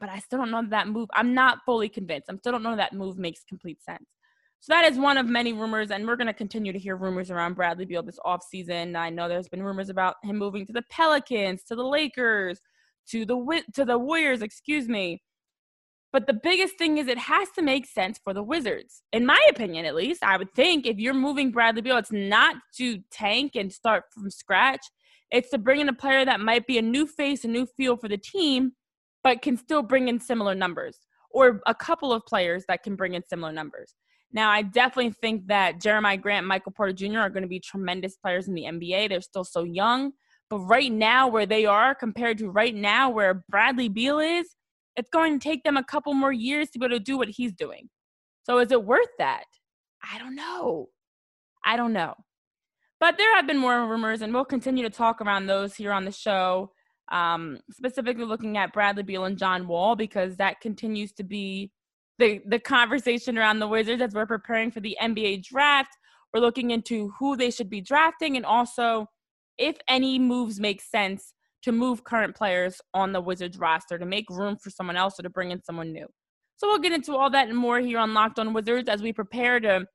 But 0.00 0.08
I 0.08 0.18
still 0.20 0.38
don't 0.38 0.50
know 0.50 0.64
that 0.70 0.88
move. 0.88 1.08
I'm 1.12 1.34
not 1.34 1.58
fully 1.66 1.88
convinced. 1.88 2.30
I 2.30 2.36
still 2.36 2.52
don't 2.52 2.62
know 2.62 2.76
that 2.76 2.92
move 2.92 3.18
makes 3.18 3.42
complete 3.44 3.82
sense. 3.82 4.06
So 4.60 4.72
that 4.72 4.90
is 4.90 4.98
one 4.98 5.16
of 5.16 5.26
many 5.26 5.52
rumors, 5.52 5.90
and 5.90 6.06
we're 6.06 6.16
going 6.16 6.26
to 6.26 6.34
continue 6.34 6.72
to 6.72 6.78
hear 6.78 6.96
rumors 6.96 7.30
around 7.30 7.54
Bradley 7.54 7.84
Beal 7.84 8.02
this 8.02 8.18
offseason. 8.26 8.96
I 8.96 9.08
know 9.08 9.28
there's 9.28 9.48
been 9.48 9.62
rumors 9.62 9.88
about 9.88 10.16
him 10.24 10.36
moving 10.36 10.66
to 10.66 10.72
the 10.72 10.82
Pelicans, 10.90 11.62
to 11.64 11.76
the 11.76 11.84
Lakers, 11.84 12.60
to 13.10 13.24
the 13.24 13.62
to 13.74 13.84
the 13.84 13.98
Warriors, 13.98 14.42
excuse 14.42 14.88
me. 14.88 15.22
But 16.12 16.26
the 16.26 16.34
biggest 16.34 16.78
thing 16.78 16.98
is 16.98 17.06
it 17.06 17.18
has 17.18 17.50
to 17.50 17.62
make 17.62 17.86
sense 17.86 18.18
for 18.22 18.32
the 18.32 18.42
Wizards. 18.42 19.02
In 19.12 19.26
my 19.26 19.40
opinion, 19.50 19.84
at 19.84 19.94
least, 19.94 20.22
I 20.24 20.36
would 20.36 20.52
think 20.54 20.86
if 20.86 20.98
you're 20.98 21.14
moving 21.14 21.50
Bradley 21.50 21.82
Beal, 21.82 21.98
it's 21.98 22.10
not 22.10 22.56
to 22.76 22.98
tank 23.10 23.52
and 23.54 23.72
start 23.72 24.04
from 24.12 24.30
scratch. 24.30 24.80
It's 25.30 25.50
to 25.50 25.58
bring 25.58 25.80
in 25.80 25.88
a 25.88 25.94
player 25.94 26.24
that 26.24 26.40
might 26.40 26.66
be 26.66 26.78
a 26.78 26.82
new 26.82 27.06
face, 27.06 27.44
a 27.44 27.48
new 27.48 27.66
feel 27.66 27.96
for 27.96 28.08
the 28.08 28.16
team, 28.16 28.72
but 29.22 29.42
can 29.42 29.56
still 29.56 29.82
bring 29.82 30.08
in 30.08 30.18
similar 30.18 30.54
numbers, 30.54 30.98
or 31.30 31.60
a 31.66 31.74
couple 31.74 32.12
of 32.12 32.24
players 32.24 32.64
that 32.68 32.82
can 32.82 32.96
bring 32.96 33.14
in 33.14 33.22
similar 33.28 33.52
numbers. 33.52 33.94
Now, 34.32 34.50
I 34.50 34.62
definitely 34.62 35.14
think 35.20 35.46
that 35.46 35.80
Jeremiah 35.80 36.16
Grant, 36.16 36.46
Michael 36.46 36.72
Porter 36.72 36.92
Jr. 36.92 37.20
are 37.20 37.30
going 37.30 37.42
to 37.42 37.48
be 37.48 37.60
tremendous 37.60 38.16
players 38.16 38.46
in 38.46 38.54
the 38.54 38.64
NBA. 38.64 39.08
They're 39.08 39.20
still 39.20 39.44
so 39.44 39.64
young. 39.64 40.12
But 40.50 40.60
right 40.60 40.92
now, 40.92 41.28
where 41.28 41.46
they 41.46 41.66
are 41.66 41.94
compared 41.94 42.38
to 42.38 42.50
right 42.50 42.74
now, 42.74 43.10
where 43.10 43.44
Bradley 43.48 43.88
Beal 43.88 44.18
is, 44.18 44.54
it's 44.96 45.10
going 45.10 45.38
to 45.38 45.42
take 45.42 45.62
them 45.62 45.76
a 45.76 45.84
couple 45.84 46.12
more 46.14 46.32
years 46.32 46.70
to 46.70 46.78
be 46.78 46.86
able 46.86 46.96
to 46.96 47.00
do 47.00 47.16
what 47.16 47.28
he's 47.28 47.52
doing. 47.52 47.88
So 48.44 48.58
is 48.58 48.72
it 48.72 48.84
worth 48.84 49.08
that? 49.18 49.44
I 50.02 50.18
don't 50.18 50.34
know. 50.34 50.88
I 51.64 51.76
don't 51.76 51.92
know. 51.92 52.14
But 53.00 53.16
there 53.16 53.34
have 53.36 53.46
been 53.46 53.58
more 53.58 53.86
rumors, 53.86 54.22
and 54.22 54.34
we'll 54.34 54.44
continue 54.44 54.82
to 54.82 54.90
talk 54.90 55.20
around 55.20 55.46
those 55.46 55.74
here 55.74 55.92
on 55.92 56.04
the 56.04 56.12
show, 56.12 56.72
um, 57.12 57.60
specifically 57.70 58.24
looking 58.24 58.56
at 58.56 58.72
Bradley 58.72 59.02
Beal 59.04 59.24
and 59.24 59.38
John 59.38 59.68
Wall, 59.68 59.94
because 59.94 60.36
that 60.36 60.60
continues 60.60 61.12
to 61.12 61.22
be 61.22 61.70
the, 62.18 62.40
the 62.46 62.58
conversation 62.58 63.38
around 63.38 63.60
the 63.60 63.68
Wizards 63.68 64.02
as 64.02 64.14
we're 64.14 64.26
preparing 64.26 64.70
for 64.70 64.80
the 64.80 64.96
NBA 65.00 65.44
draft. 65.44 65.90
We're 66.32 66.40
looking 66.40 66.70
into 66.70 67.12
who 67.18 67.36
they 67.36 67.50
should 67.50 67.70
be 67.70 67.80
drafting 67.80 68.36
and 68.36 68.44
also 68.44 69.06
if 69.56 69.76
any 69.88 70.18
moves 70.18 70.60
make 70.60 70.80
sense 70.80 71.32
to 71.62 71.72
move 71.72 72.04
current 72.04 72.36
players 72.36 72.80
on 72.94 73.12
the 73.12 73.20
Wizards 73.20 73.58
roster 73.58 73.98
to 73.98 74.06
make 74.06 74.28
room 74.30 74.56
for 74.56 74.70
someone 74.70 74.96
else 74.96 75.18
or 75.18 75.22
to 75.22 75.30
bring 75.30 75.50
in 75.50 75.62
someone 75.62 75.92
new. 75.92 76.06
So 76.56 76.66
we'll 76.66 76.78
get 76.78 76.92
into 76.92 77.16
all 77.16 77.30
that 77.30 77.48
and 77.48 77.56
more 77.56 77.80
here 77.80 77.98
on 77.98 78.14
Locked 78.14 78.38
On 78.38 78.52
Wizards 78.52 78.88
as 78.88 79.02
we 79.02 79.12
prepare 79.12 79.60
to 79.60 79.86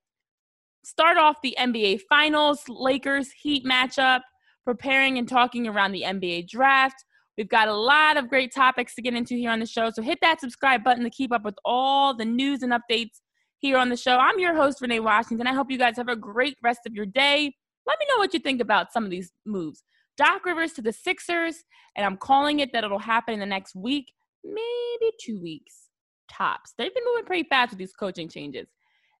start 0.84 1.16
off 1.16 1.36
the 1.42 1.56
NBA 1.58 2.00
Finals, 2.08 2.62
Lakers 2.68 3.30
Heat 3.42 3.64
matchup, 3.64 4.20
preparing 4.64 5.18
and 5.18 5.28
talking 5.28 5.66
around 5.66 5.92
the 5.92 6.02
NBA 6.02 6.48
draft. 6.48 7.04
We've 7.36 7.48
got 7.48 7.68
a 7.68 7.74
lot 7.74 8.16
of 8.16 8.28
great 8.28 8.54
topics 8.54 8.94
to 8.94 9.02
get 9.02 9.14
into 9.14 9.34
here 9.34 9.50
on 9.50 9.60
the 9.60 9.66
show. 9.66 9.90
So 9.90 10.02
hit 10.02 10.18
that 10.22 10.40
subscribe 10.40 10.84
button 10.84 11.02
to 11.04 11.10
keep 11.10 11.32
up 11.32 11.44
with 11.44 11.56
all 11.64 12.16
the 12.16 12.24
news 12.24 12.62
and 12.62 12.72
updates 12.72 13.20
here 13.58 13.76
on 13.76 13.88
the 13.88 13.96
show. 13.96 14.18
I'm 14.18 14.38
your 14.38 14.54
host, 14.54 14.80
Renee 14.80 15.00
Washington. 15.00 15.46
I 15.46 15.54
hope 15.54 15.70
you 15.70 15.78
guys 15.78 15.96
have 15.96 16.08
a 16.08 16.16
great 16.16 16.56
rest 16.62 16.80
of 16.86 16.94
your 16.94 17.06
day. 17.06 17.54
Let 17.86 17.98
me 17.98 18.06
know 18.08 18.18
what 18.18 18.34
you 18.34 18.40
think 18.40 18.60
about 18.60 18.92
some 18.92 19.04
of 19.04 19.10
these 19.10 19.32
moves. 19.44 19.82
Doc 20.16 20.44
Rivers 20.44 20.72
to 20.74 20.82
the 20.82 20.92
Sixers, 20.92 21.64
and 21.96 22.06
I'm 22.06 22.16
calling 22.16 22.60
it 22.60 22.72
that 22.72 22.84
it'll 22.84 22.98
happen 22.98 23.34
in 23.34 23.40
the 23.40 23.46
next 23.46 23.74
week, 23.74 24.12
maybe 24.44 25.12
two 25.20 25.40
weeks 25.42 25.88
tops. 26.30 26.74
They've 26.76 26.94
been 26.94 27.04
moving 27.04 27.24
pretty 27.24 27.48
fast 27.48 27.70
with 27.70 27.78
these 27.78 27.92
coaching 27.92 28.28
changes. 28.28 28.68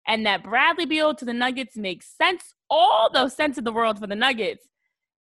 And 0.06 0.26
that 0.26 0.44
Bradley 0.44 0.86
Beal 0.86 1.14
to 1.14 1.24
the 1.24 1.32
Nuggets 1.32 1.76
makes 1.76 2.14
sense, 2.16 2.54
all 2.68 3.10
the 3.12 3.28
sense 3.28 3.56
in 3.58 3.64
the 3.64 3.72
world 3.72 3.98
for 3.98 4.06
the 4.06 4.14
Nuggets, 4.14 4.68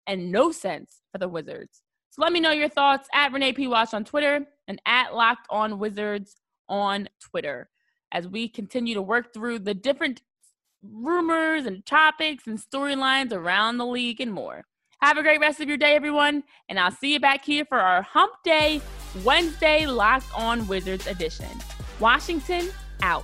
and 0.08 0.32
no 0.32 0.52
sense 0.52 1.02
for 1.12 1.18
the 1.18 1.28
Wizards. 1.28 1.82
Let 2.20 2.34
me 2.34 2.42
know 2.42 2.52
your 2.52 2.68
thoughts 2.68 3.08
at 3.14 3.32
Renee 3.32 3.54
P. 3.54 3.66
Wash 3.66 3.94
on 3.94 4.04
Twitter 4.04 4.46
and 4.68 4.82
at 4.86 5.16
Locked 5.16 5.48
On 5.50 5.80
Wizards 5.80 6.36
on 6.68 7.08
Twitter 7.22 7.70
as 8.12 8.28
we 8.28 8.50
continue 8.50 8.94
to 8.96 9.02
work 9.02 9.34
through 9.34 9.60
the 9.60 9.74
different 9.74 10.22
rumors 10.84 11.66
and 11.66 11.86
topics 11.86 12.46
and 12.46 12.60
storylines 12.60 13.32
around 13.32 13.78
the 13.78 13.86
league 13.86 14.20
and 14.20 14.34
more. 14.34 14.66
Have 15.02 15.18
a 15.18 15.24
great 15.24 15.40
rest 15.40 15.62
of 15.62 15.70
your 15.70 15.78
day, 15.78 15.96
everyone, 15.96 16.44
and 16.68 16.78
I'll 16.78 16.92
see 16.92 17.14
you 17.14 17.22
back 17.22 17.46
here 17.46 17.64
for 17.64 17.80
our 17.80 18.02
Hump 18.02 18.34
Day 18.44 18.82
Wednesday 19.24 19.86
Locked 19.86 20.28
On 20.36 20.68
Wizards 20.68 21.08
edition. 21.08 21.48
Washington 22.02 22.68
out. 23.02 23.24